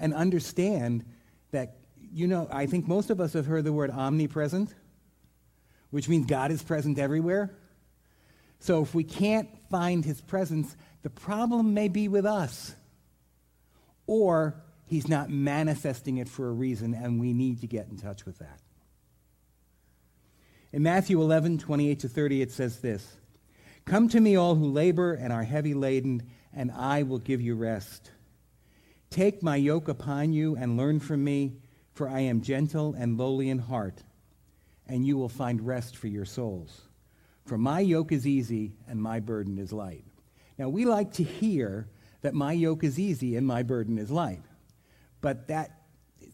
And 0.00 0.12
understand 0.12 1.04
that, 1.52 1.76
you 2.12 2.26
know, 2.26 2.48
I 2.50 2.66
think 2.66 2.88
most 2.88 3.10
of 3.10 3.20
us 3.20 3.34
have 3.34 3.46
heard 3.46 3.62
the 3.62 3.72
word 3.72 3.92
omnipresent, 3.92 4.74
which 5.90 6.08
means 6.08 6.26
God 6.26 6.50
is 6.50 6.60
present 6.60 6.98
everywhere. 6.98 7.56
So 8.58 8.82
if 8.82 8.96
we 8.96 9.04
can't 9.04 9.48
find 9.70 10.04
his 10.04 10.20
presence, 10.20 10.76
the 11.02 11.10
problem 11.10 11.72
may 11.72 11.86
be 11.86 12.08
with 12.08 12.26
us. 12.26 12.74
Or 14.08 14.60
he's 14.86 15.06
not 15.06 15.30
manifesting 15.30 16.16
it 16.16 16.28
for 16.28 16.48
a 16.48 16.52
reason, 16.52 16.94
and 16.94 17.20
we 17.20 17.32
need 17.32 17.60
to 17.60 17.68
get 17.68 17.86
in 17.90 17.96
touch 17.96 18.26
with 18.26 18.40
that. 18.40 18.58
In 20.72 20.82
Matthew 20.82 21.22
11, 21.22 21.58
28 21.58 22.00
to 22.00 22.08
30, 22.08 22.42
it 22.42 22.50
says 22.50 22.80
this 22.80 23.18
Come 23.88 24.10
to 24.10 24.20
me, 24.20 24.36
all 24.36 24.54
who 24.54 24.70
labor 24.70 25.14
and 25.14 25.32
are 25.32 25.44
heavy 25.44 25.72
laden, 25.72 26.22
and 26.52 26.70
I 26.70 27.04
will 27.04 27.18
give 27.18 27.40
you 27.40 27.54
rest. 27.54 28.10
Take 29.08 29.42
my 29.42 29.56
yoke 29.56 29.88
upon 29.88 30.34
you 30.34 30.56
and 30.56 30.76
learn 30.76 31.00
from 31.00 31.24
me, 31.24 31.54
for 31.94 32.06
I 32.06 32.20
am 32.20 32.42
gentle 32.42 32.94
and 32.98 33.16
lowly 33.16 33.48
in 33.48 33.58
heart, 33.58 34.02
and 34.86 35.06
you 35.06 35.16
will 35.16 35.30
find 35.30 35.66
rest 35.66 35.96
for 35.96 36.06
your 36.06 36.26
souls. 36.26 36.82
For 37.46 37.56
my 37.56 37.80
yoke 37.80 38.12
is 38.12 38.26
easy 38.26 38.74
and 38.86 39.00
my 39.00 39.20
burden 39.20 39.58
is 39.58 39.72
light. 39.72 40.04
Now, 40.58 40.68
we 40.68 40.84
like 40.84 41.14
to 41.14 41.22
hear 41.22 41.88
that 42.20 42.34
my 42.34 42.52
yoke 42.52 42.84
is 42.84 42.98
easy 42.98 43.36
and 43.36 43.46
my 43.46 43.62
burden 43.62 43.96
is 43.96 44.10
light. 44.10 44.42
But 45.22 45.48
that 45.48 45.70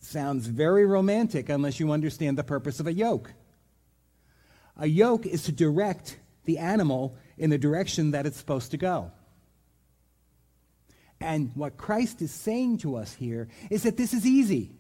sounds 0.01 0.49
very 0.49 0.87
romantic 0.87 1.49
unless 1.49 1.79
you 1.79 1.93
understand 1.93 2.37
the 2.37 2.43
purpose 2.43 2.81
of 2.81 2.89
a 2.89 2.93
yoke. 2.93 3.33
A 4.77 4.89
yoke 4.89 5.25
is 5.25 5.45
to 5.45 5.53
direct 5.53 6.19
the 6.45 6.59
animal 6.59 7.17
in 7.39 7.51
the 7.51 7.59
direction 7.59 8.13
that 8.13 8.27
it's 8.27 8.37
supposed 8.37 8.71
to 8.73 8.77
go. 8.77 9.11
And 11.21 11.53
what 11.55 11.77
Christ 11.77 12.21
is 12.23 12.31
saying 12.31 12.79
to 12.79 12.97
us 12.97 13.15
here 13.15 13.49
is 13.71 13.85
that 13.85 13.97
this 13.97 14.13
is 14.13 14.27
easy. 14.27 14.73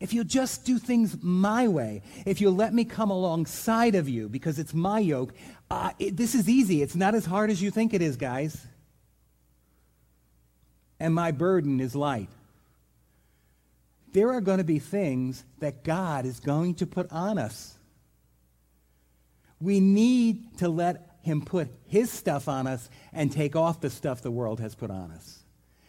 If 0.00 0.12
you'll 0.12 0.24
just 0.24 0.64
do 0.64 0.78
things 0.78 1.16
my 1.20 1.66
way, 1.66 2.02
if 2.24 2.40
you'll 2.40 2.54
let 2.54 2.72
me 2.72 2.84
come 2.84 3.10
alongside 3.10 3.96
of 3.96 4.08
you 4.08 4.28
because 4.28 4.58
it's 4.58 4.72
my 4.72 5.00
yoke, 5.00 5.32
uh, 5.70 5.90
it, 5.98 6.16
this 6.16 6.34
is 6.34 6.48
easy. 6.48 6.82
It's 6.82 6.94
not 6.94 7.14
as 7.14 7.26
hard 7.26 7.50
as 7.50 7.60
you 7.60 7.70
think 7.70 7.92
it 7.92 8.02
is, 8.02 8.16
guys. 8.16 8.64
And 11.00 11.14
my 11.14 11.32
burden 11.32 11.80
is 11.80 11.96
light. 11.96 12.28
There 14.12 14.32
are 14.32 14.40
going 14.40 14.58
to 14.58 14.64
be 14.64 14.78
things 14.78 15.44
that 15.58 15.84
God 15.84 16.24
is 16.24 16.40
going 16.40 16.76
to 16.76 16.86
put 16.86 17.10
on 17.10 17.38
us. 17.38 17.77
We 19.60 19.80
need 19.80 20.58
to 20.58 20.68
let 20.68 21.18
Him 21.22 21.42
put 21.42 21.68
His 21.86 22.10
stuff 22.10 22.48
on 22.48 22.66
us 22.66 22.88
and 23.12 23.30
take 23.32 23.56
off 23.56 23.80
the 23.80 23.90
stuff 23.90 24.22
the 24.22 24.30
world 24.30 24.60
has 24.60 24.74
put 24.74 24.90
on 24.90 25.10
us. 25.10 25.42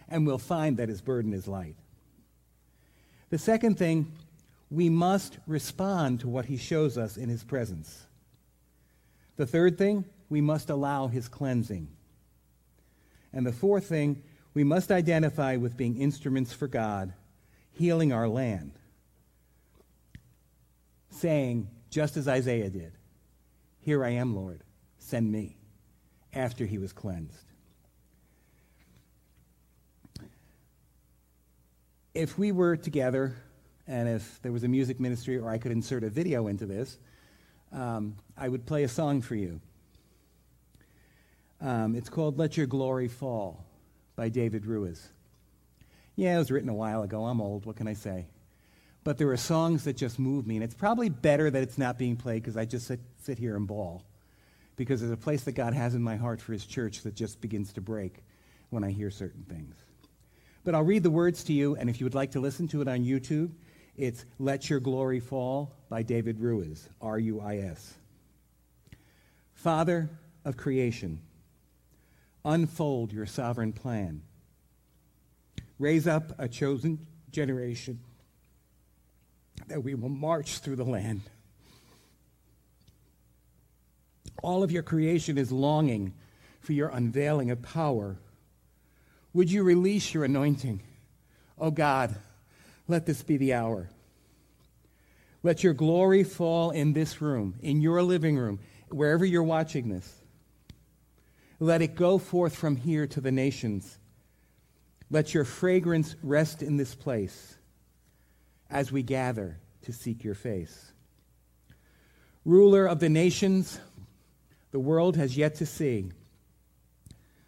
And 0.07 0.25
we'll 0.25 0.38
find 0.38 0.77
that 0.77 0.89
His 0.89 1.01
burden 1.01 1.34
is 1.34 1.47
light. 1.47 1.75
The 3.29 3.38
second 3.38 3.77
thing, 3.77 4.12
we 4.71 4.89
must 4.89 5.38
respond 5.47 6.19
to 6.21 6.29
what 6.29 6.45
he 6.45 6.58
shows 6.58 6.97
us 6.97 7.17
in 7.17 7.29
his 7.29 7.43
presence. 7.43 8.05
The 9.36 9.47
third 9.47 9.77
thing, 9.77 10.05
we 10.29 10.41
must 10.41 10.69
allow 10.69 11.08
his 11.08 11.27
cleansing. 11.27 11.88
And 13.34 13.45
the 13.45 13.51
fourth 13.51 13.88
thing, 13.88 14.23
we 14.53 14.63
must 14.63 14.91
identify 14.91 15.55
with 15.55 15.77
being 15.77 15.97
instruments 15.97 16.53
for 16.53 16.67
God, 16.67 17.13
healing 17.71 18.12
our 18.12 18.27
land. 18.27 18.71
Saying, 21.12 21.69
just 21.89 22.17
as 22.17 22.27
Isaiah 22.27 22.69
did, 22.69 22.91
Here 23.89 24.06
I 24.06 24.12
am, 24.12 24.36
Lord, 24.36 24.63
send 24.99 25.32
me, 25.32 25.58
after 26.32 26.63
he 26.63 26.78
was 26.78 26.93
cleansed. 26.93 27.47
if 32.13 32.38
we 32.38 32.52
were 32.52 32.78
together 32.78 33.36
and 33.88 34.08
if 34.08 34.39
there 34.43 34.52
was 34.52 34.63
a 34.63 34.67
music 34.67 34.99
ministry 34.99 35.39
or 35.39 35.49
I 35.49 35.58
could 35.58 35.71
insert 35.71 36.04
a 36.04 36.10
video 36.12 36.45
into 36.45 36.67
this, 36.67 36.99
um, 37.71 38.15
I 38.38 38.47
would 38.47 38.67
play 38.67 38.84
a 38.84 38.88
song 38.88 39.23
for 39.23 39.34
you. 39.34 39.60
Um, 41.60 41.95
it's 41.95 42.10
called 42.10 42.38
Let 42.38 42.58
Your 42.58 42.67
Glory 42.67 43.08
Fall 43.08 43.65
by 44.15 44.30
David 44.30 44.67
Ruis. 44.67 45.10
Yeah, 46.15 46.36
it 46.36 46.38
was 46.38 46.52
written 46.52 46.69
a 46.69 46.75
while 46.75 47.02
ago. 47.02 47.25
I'm 47.25 47.41
old. 47.41 47.65
What 47.65 47.78
can 47.78 47.88
I 47.88 47.93
say? 47.93 48.28
But 49.03 49.17
there 49.17 49.29
are 49.29 49.38
songs 49.38 49.85
that 49.85 49.95
just 49.95 50.19
move 50.19 50.45
me, 50.45 50.55
and 50.55 50.63
it's 50.63 50.75
probably 50.75 51.09
better 51.09 51.49
that 51.49 51.63
it's 51.63 51.77
not 51.77 51.97
being 51.97 52.15
played 52.15 52.43
because 52.43 52.57
I 52.57 52.65
just 52.65 52.88
sit, 52.88 52.99
sit 53.23 53.38
here 53.39 53.55
and 53.55 53.65
bawl. 53.65 54.03
Because 54.75 54.99
there's 54.99 55.12
a 55.12 55.17
place 55.17 55.43
that 55.43 55.53
God 55.53 55.73
has 55.73 55.95
in 55.95 56.01
my 56.01 56.15
heart 56.15 56.41
for 56.41 56.53
his 56.53 56.65
church 56.65 57.01
that 57.03 57.15
just 57.15 57.41
begins 57.41 57.73
to 57.73 57.81
break 57.81 58.23
when 58.69 58.83
I 58.83 58.91
hear 58.91 59.09
certain 59.09 59.43
things. 59.43 59.75
But 60.63 60.75
I'll 60.75 60.83
read 60.83 61.03
the 61.03 61.09
words 61.09 61.43
to 61.45 61.53
you, 61.53 61.75
and 61.75 61.89
if 61.89 61.99
you 61.99 62.05
would 62.05 62.15
like 62.15 62.31
to 62.31 62.39
listen 62.39 62.67
to 62.69 62.81
it 62.81 62.88
on 62.88 62.99
YouTube, 62.99 63.51
it's 63.97 64.25
Let 64.38 64.69
Your 64.69 64.79
Glory 64.79 65.19
Fall 65.19 65.73
by 65.89 66.03
David 66.03 66.39
Ruis, 66.39 66.88
R 67.01 67.19
U 67.19 67.41
I 67.41 67.57
S. 67.57 67.95
Father 69.53 70.09
of 70.45 70.55
creation, 70.55 71.21
unfold 72.45 73.12
your 73.12 73.25
sovereign 73.25 73.73
plan. 73.73 74.21
Raise 75.77 76.07
up 76.07 76.33
a 76.38 76.47
chosen 76.47 77.05
generation 77.31 77.99
that 79.69 79.84
we 79.84 79.95
will 79.95 80.10
march 80.10 80.60
through 80.60 80.75
the 80.75 80.84
land. 80.84 81.21
All 84.43 84.63
of 84.63 84.71
your 84.71 84.84
creation 84.84 85.38
is 85.38 85.51
longing 85.51 86.13
for 86.60 86.73
your 86.73 86.89
unveiling 86.89 87.51
of 87.51 87.62
power 87.62 88.17
would 89.34 89.51
you 89.51 89.63
release 89.63 90.13
your 90.13 90.25
anointing? 90.25 90.82
Oh 91.58 91.71
God, 91.71 92.15
let 92.88 93.05
this 93.05 93.21
be 93.21 93.38
the 93.38 93.53
hour. 93.53 93.89
Let 95.43 95.63
your 95.63 95.73
glory 95.73 96.23
fall 96.23 96.71
in 96.71 96.93
this 96.93 97.21
room, 97.21 97.55
in 97.62 97.82
your 97.82 98.01
living 98.01 98.38
room, 98.38 98.60
wherever 98.89 99.23
you're 99.23 99.43
watching 99.43 99.89
this. 99.89 100.21
Let 101.60 101.82
it 101.82 101.95
go 101.95 102.17
forth 102.17 102.55
from 102.55 102.75
here 102.75 103.05
to 103.08 103.21
the 103.21 103.32
nations. 103.32 103.97
Let 105.12 105.34
your 105.34 105.45
fragrance 105.45 106.15
rest 106.23 106.62
in 106.62 106.77
this 106.77 106.95
place 106.95 107.58
as 108.69 108.91
we 108.91 109.03
gather 109.03 109.58
to 109.84 109.93
seek 109.93 110.23
your 110.23 110.36
face. 110.36 110.91
Ruler 112.45 112.86
of 112.86 112.99
the 112.99 113.10
nations, 113.10 113.79
the 114.71 114.79
world 114.79 115.17
has 115.17 115.38
yet 115.38 115.55
to 115.55 115.65
see 115.65 116.12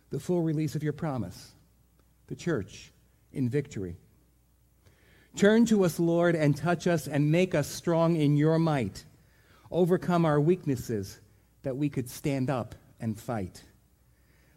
the 0.10 0.20
full 0.20 0.42
release 0.42 0.76
of 0.76 0.84
your 0.84 0.94
promise 0.94 1.52
the 2.28 2.36
church 2.36 2.92
in 3.34 3.50
victory. 3.50 3.98
Turn 5.36 5.66
to 5.66 5.84
us, 5.84 6.00
Lord, 6.00 6.36
and 6.36 6.56
touch 6.56 6.88
us 6.88 7.08
and 7.08 7.32
make 7.32 7.54
us 7.56 7.68
strong 7.68 8.16
in 8.16 8.38
your 8.38 8.58
might. 8.58 9.04
Overcome 9.70 10.26
our 10.26 10.40
weaknesses 10.40 11.20
that 11.64 11.76
we 11.76 11.90
could 11.90 12.10
stand 12.10 12.50
up 12.50 12.76
and 13.00 13.20
fight. 13.20 13.64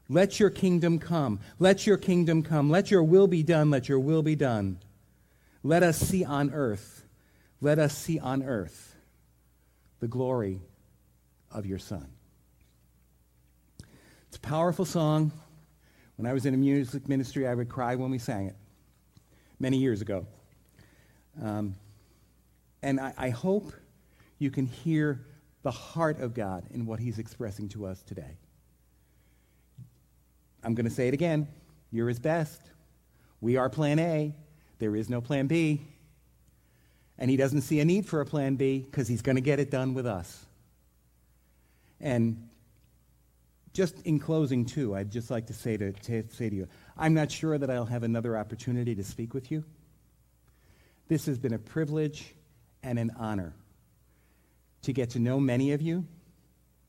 Let 0.09 0.39
your 0.39 0.51
kingdom 0.51 0.99
come. 0.99 1.41
Let 1.59 1.87
your 1.87 1.97
kingdom 1.97 2.43
come. 2.43 2.71
Let 2.71 2.91
your 2.91 3.03
will 3.03 3.27
be 3.27 3.43
done. 3.43 3.71
Let 3.71 3.89
your 3.89 4.01
will 4.01 4.23
be 4.23 4.37
done. 4.37 4.79
Let 5.67 5.83
us 5.83 5.99
see 5.99 6.27
on 6.27 6.53
earth. 6.53 7.07
Let 7.63 7.79
us 7.79 7.97
see 7.97 8.19
on 8.19 8.43
earth 8.43 8.95
the 9.99 10.07
glory 10.07 10.61
of 11.51 11.65
your 11.65 11.79
Son. 11.79 12.07
It's 14.29 14.37
a 14.37 14.41
powerful 14.41 14.85
song. 14.85 15.33
When 16.17 16.27
I 16.27 16.35
was 16.35 16.45
in 16.45 16.53
a 16.53 16.59
music 16.59 17.09
ministry, 17.09 17.49
I 17.49 17.55
would 17.55 17.71
cry 17.71 17.95
when 17.95 18.11
we 18.11 18.19
sang 18.19 18.49
it 18.49 18.57
many 19.59 19.79
years 19.79 20.03
ago. 20.03 20.27
Um, 21.43 21.77
and 22.83 23.01
I, 23.01 23.15
I 23.17 23.31
hope 23.31 23.73
you 24.39 24.51
can 24.51 24.67
hear 24.67 25.25
the 25.63 25.71
heart 25.71 26.21
of 26.21 26.35
God 26.35 26.65
in 26.75 26.85
what 26.85 27.01
He's 27.01 27.19
expressing 27.19 27.71
to 27.71 27.87
us 27.87 28.03
today. 28.03 28.37
I'm 30.63 30.75
going 30.75 30.85
to 30.85 30.95
say 30.95 31.09
it 31.09 31.15
again. 31.15 31.49
You're 31.91 32.09
His 32.09 32.19
best. 32.19 32.61
We 33.41 33.57
are 33.57 33.71
plan 33.71 33.99
A. 33.99 34.35
There 34.79 34.97
is 34.97 35.09
no 35.09 35.21
plan 35.21 35.47
B. 35.47 35.81
And 37.19 37.31
He 37.31 37.37
doesn't 37.37 37.63
see 37.63 37.81
a 37.81 37.85
need 37.85 38.07
for 38.07 38.21
a 38.21 38.27
plan 38.27 38.57
B 38.57 38.81
because 38.81 39.09
He's 39.09 39.23
going 39.23 39.37
to 39.37 39.43
get 39.43 39.61
it 39.61 39.71
done 39.71 39.95
with 39.95 40.07
us. 40.07 40.45
And 42.01 42.49
just 43.73 44.01
in 44.03 44.19
closing, 44.19 44.65
too, 44.65 44.95
I'd 44.95 45.11
just 45.11 45.31
like 45.31 45.47
to 45.47 45.53
say 45.53 45.77
to, 45.77 45.93
to, 45.93 46.25
say 46.31 46.49
to 46.49 46.55
you, 46.55 46.69
I'm 46.97 47.15
not 47.15 47.31
sure 47.31 47.59
that 47.59 47.71
I'll 47.71 47.85
have 47.87 48.05
another 48.05 48.37
opportunity 48.37 48.95
to 48.95 49.05
speak 49.05 49.35
with 49.35 49.51
you. 49.51 49.65
This 51.09 51.27
has 51.27 51.39
been 51.39 51.53
a 51.53 51.59
privilege 51.59 52.35
and 52.83 52.99
an 52.99 53.13
honor 53.19 53.53
to 54.83 54.93
get 54.93 55.11
to 55.11 55.19
know 55.19 55.41
many 55.41 55.73
of 55.73 55.83
you 55.83 56.07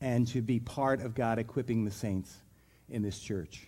and 0.00 0.28
to 0.28 0.42
be 0.42 0.60
part 0.60 1.00
of 1.00 1.14
God 1.14 1.38
equipping 1.38 1.84
the 1.84 1.90
saints 1.90 2.36
in 2.88 3.02
this 3.02 3.18
church. 3.18 3.66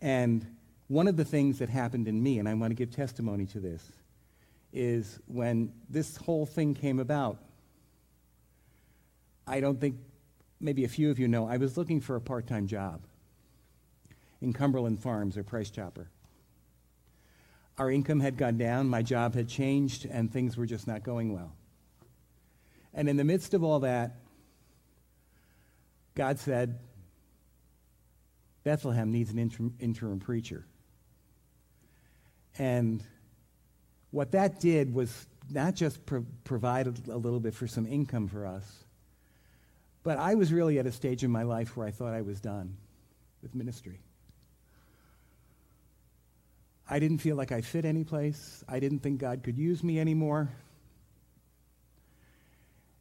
And 0.00 0.46
one 0.88 1.08
of 1.08 1.16
the 1.16 1.24
things 1.24 1.58
that 1.58 1.68
happened 1.68 2.08
in 2.08 2.22
me, 2.22 2.38
and 2.38 2.48
I 2.48 2.54
want 2.54 2.70
to 2.70 2.74
give 2.74 2.90
testimony 2.90 3.46
to 3.46 3.60
this, 3.60 3.82
is 4.72 5.18
when 5.26 5.72
this 5.88 6.16
whole 6.16 6.46
thing 6.46 6.74
came 6.74 6.98
about, 6.98 7.38
I 9.46 9.60
don't 9.60 9.80
think 9.80 9.96
maybe 10.60 10.84
a 10.84 10.88
few 10.88 11.10
of 11.10 11.18
you 11.18 11.28
know, 11.28 11.46
I 11.46 11.56
was 11.56 11.76
looking 11.76 12.00
for 12.00 12.16
a 12.16 12.20
part 12.20 12.46
time 12.46 12.66
job 12.66 13.00
in 14.40 14.52
Cumberland 14.52 15.00
Farms 15.00 15.36
or 15.36 15.42
Price 15.42 15.70
Chopper. 15.70 16.08
Our 17.78 17.90
income 17.90 18.20
had 18.20 18.36
gone 18.36 18.56
down, 18.56 18.88
my 18.88 19.02
job 19.02 19.34
had 19.34 19.48
changed, 19.48 20.06
and 20.06 20.32
things 20.32 20.56
were 20.56 20.66
just 20.66 20.86
not 20.86 21.02
going 21.02 21.32
well. 21.32 21.52
And 22.92 23.08
in 23.08 23.16
the 23.16 23.24
midst 23.24 23.54
of 23.54 23.64
all 23.64 23.80
that, 23.80 24.16
God 26.14 26.38
said, 26.38 26.78
Bethlehem 28.62 29.10
needs 29.10 29.30
an 29.30 29.38
interim, 29.38 29.74
interim 29.80 30.20
preacher. 30.20 30.64
And 32.58 33.02
what 34.10 34.32
that 34.32 34.60
did 34.60 34.94
was 34.94 35.26
not 35.50 35.74
just 35.74 36.04
pro- 36.06 36.26
provide 36.44 36.86
a 37.08 37.16
little 37.16 37.40
bit 37.40 37.54
for 37.54 37.66
some 37.66 37.86
income 37.86 38.28
for 38.28 38.46
us, 38.46 38.84
but 40.02 40.18
I 40.18 40.34
was 40.34 40.52
really 40.52 40.78
at 40.78 40.86
a 40.86 40.92
stage 40.92 41.24
in 41.24 41.30
my 41.30 41.42
life 41.42 41.76
where 41.76 41.86
I 41.86 41.90
thought 41.90 42.12
I 42.12 42.20
was 42.20 42.40
done 42.40 42.76
with 43.42 43.54
ministry. 43.54 44.00
I 46.88 46.98
didn't 46.98 47.18
feel 47.18 47.36
like 47.36 47.50
I 47.50 47.62
fit 47.62 47.84
any 47.84 48.04
place. 48.04 48.62
I 48.68 48.78
didn't 48.78 48.98
think 48.98 49.18
God 49.18 49.42
could 49.42 49.56
use 49.56 49.82
me 49.82 49.98
anymore. 49.98 50.50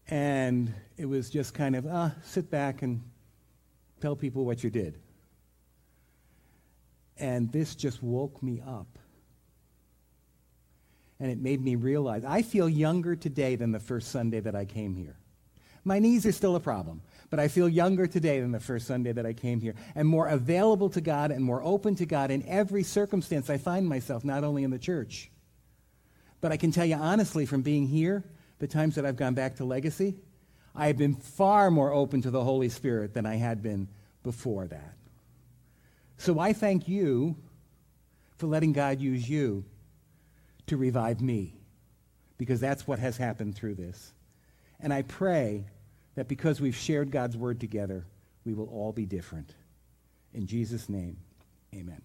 And 0.08 0.74
it 0.98 1.06
was 1.06 1.30
just 1.30 1.54
kind 1.54 1.76
of, 1.76 1.86
ah, 1.90 2.14
sit 2.24 2.50
back 2.50 2.82
and 2.82 3.02
tell 4.02 4.16
people 4.16 4.46
what 4.46 4.64
you 4.64 4.70
did. 4.70 5.00
And 7.18 7.52
this 7.52 7.76
just 7.76 8.02
woke 8.02 8.42
me 8.42 8.62
up. 8.66 9.00
And 11.24 11.32
it 11.32 11.40
made 11.40 11.64
me 11.64 11.78
realize 11.78 12.26
I 12.26 12.42
feel 12.42 12.68
younger 12.68 13.16
today 13.16 13.56
than 13.56 13.72
the 13.72 13.80
first 13.80 14.12
Sunday 14.12 14.42
that 14.42 14.58
I 14.58 14.66
came 14.66 14.94
here. 14.94 15.16
My 15.86 15.98
knees 15.98 16.26
are 16.26 16.34
still 16.34 16.58
a 16.58 16.60
problem, 16.60 17.02
but 17.30 17.40
I 17.40 17.48
feel 17.48 17.70
younger 17.70 18.08
today 18.08 18.42
than 18.42 18.52
the 18.52 18.60
first 18.60 18.88
Sunday 18.88 19.14
that 19.14 19.26
I 19.26 19.32
came 19.32 19.62
here, 19.62 19.74
and 19.96 20.06
more 20.06 20.28
available 20.28 20.90
to 20.90 21.00
God 21.00 21.32
and 21.32 21.42
more 21.42 21.64
open 21.64 21.96
to 21.96 22.06
God 22.06 22.30
in 22.30 22.46
every 22.46 22.84
circumstance 22.84 23.50
I 23.50 23.58
find 23.58 23.88
myself, 23.88 24.26
not 24.26 24.44
only 24.44 24.66
in 24.66 24.72
the 24.72 24.78
church. 24.78 25.32
But 26.42 26.52
I 26.52 26.58
can 26.58 26.74
tell 26.74 26.86
you 26.86 26.96
honestly, 26.96 27.46
from 27.46 27.62
being 27.62 27.88
here, 27.88 28.26
the 28.60 28.68
times 28.68 28.96
that 28.96 29.06
I've 29.06 29.16
gone 29.16 29.34
back 29.34 29.56
to 29.56 29.64
Legacy, 29.64 30.18
I 30.76 30.88
have 30.88 30.98
been 30.98 31.16
far 31.16 31.72
more 31.72 31.94
open 31.94 32.22
to 32.24 32.32
the 32.32 32.44
Holy 32.44 32.68
Spirit 32.68 33.14
than 33.14 33.26
I 33.26 33.36
had 33.36 33.64
been 33.64 33.88
before 34.24 34.68
that. 34.68 34.96
So 36.18 36.38
I 36.38 36.52
thank 36.52 36.90
you 36.90 37.38
for 38.36 38.48
letting 38.48 38.74
God 38.74 39.00
use 39.00 39.30
you 39.30 39.64
to 40.68 40.78
revive 40.78 41.22
me, 41.22 41.56
because 42.38 42.60
that's 42.60 42.88
what 42.88 43.00
has 43.00 43.18
happened 43.18 43.56
through 43.56 43.76
this. 43.76 44.14
And 44.80 44.94
I 44.94 45.02
pray 45.02 45.66
that 46.16 46.28
because 46.28 46.62
we've 46.62 46.76
shared 46.76 47.12
God's 47.12 47.36
word 47.36 47.60
together, 47.60 48.06
we 48.46 48.54
will 48.54 48.68
all 48.68 48.92
be 48.92 49.06
different. 49.06 49.56
In 50.34 50.48
Jesus' 50.48 50.90
name, 50.90 51.18
amen. 51.74 52.02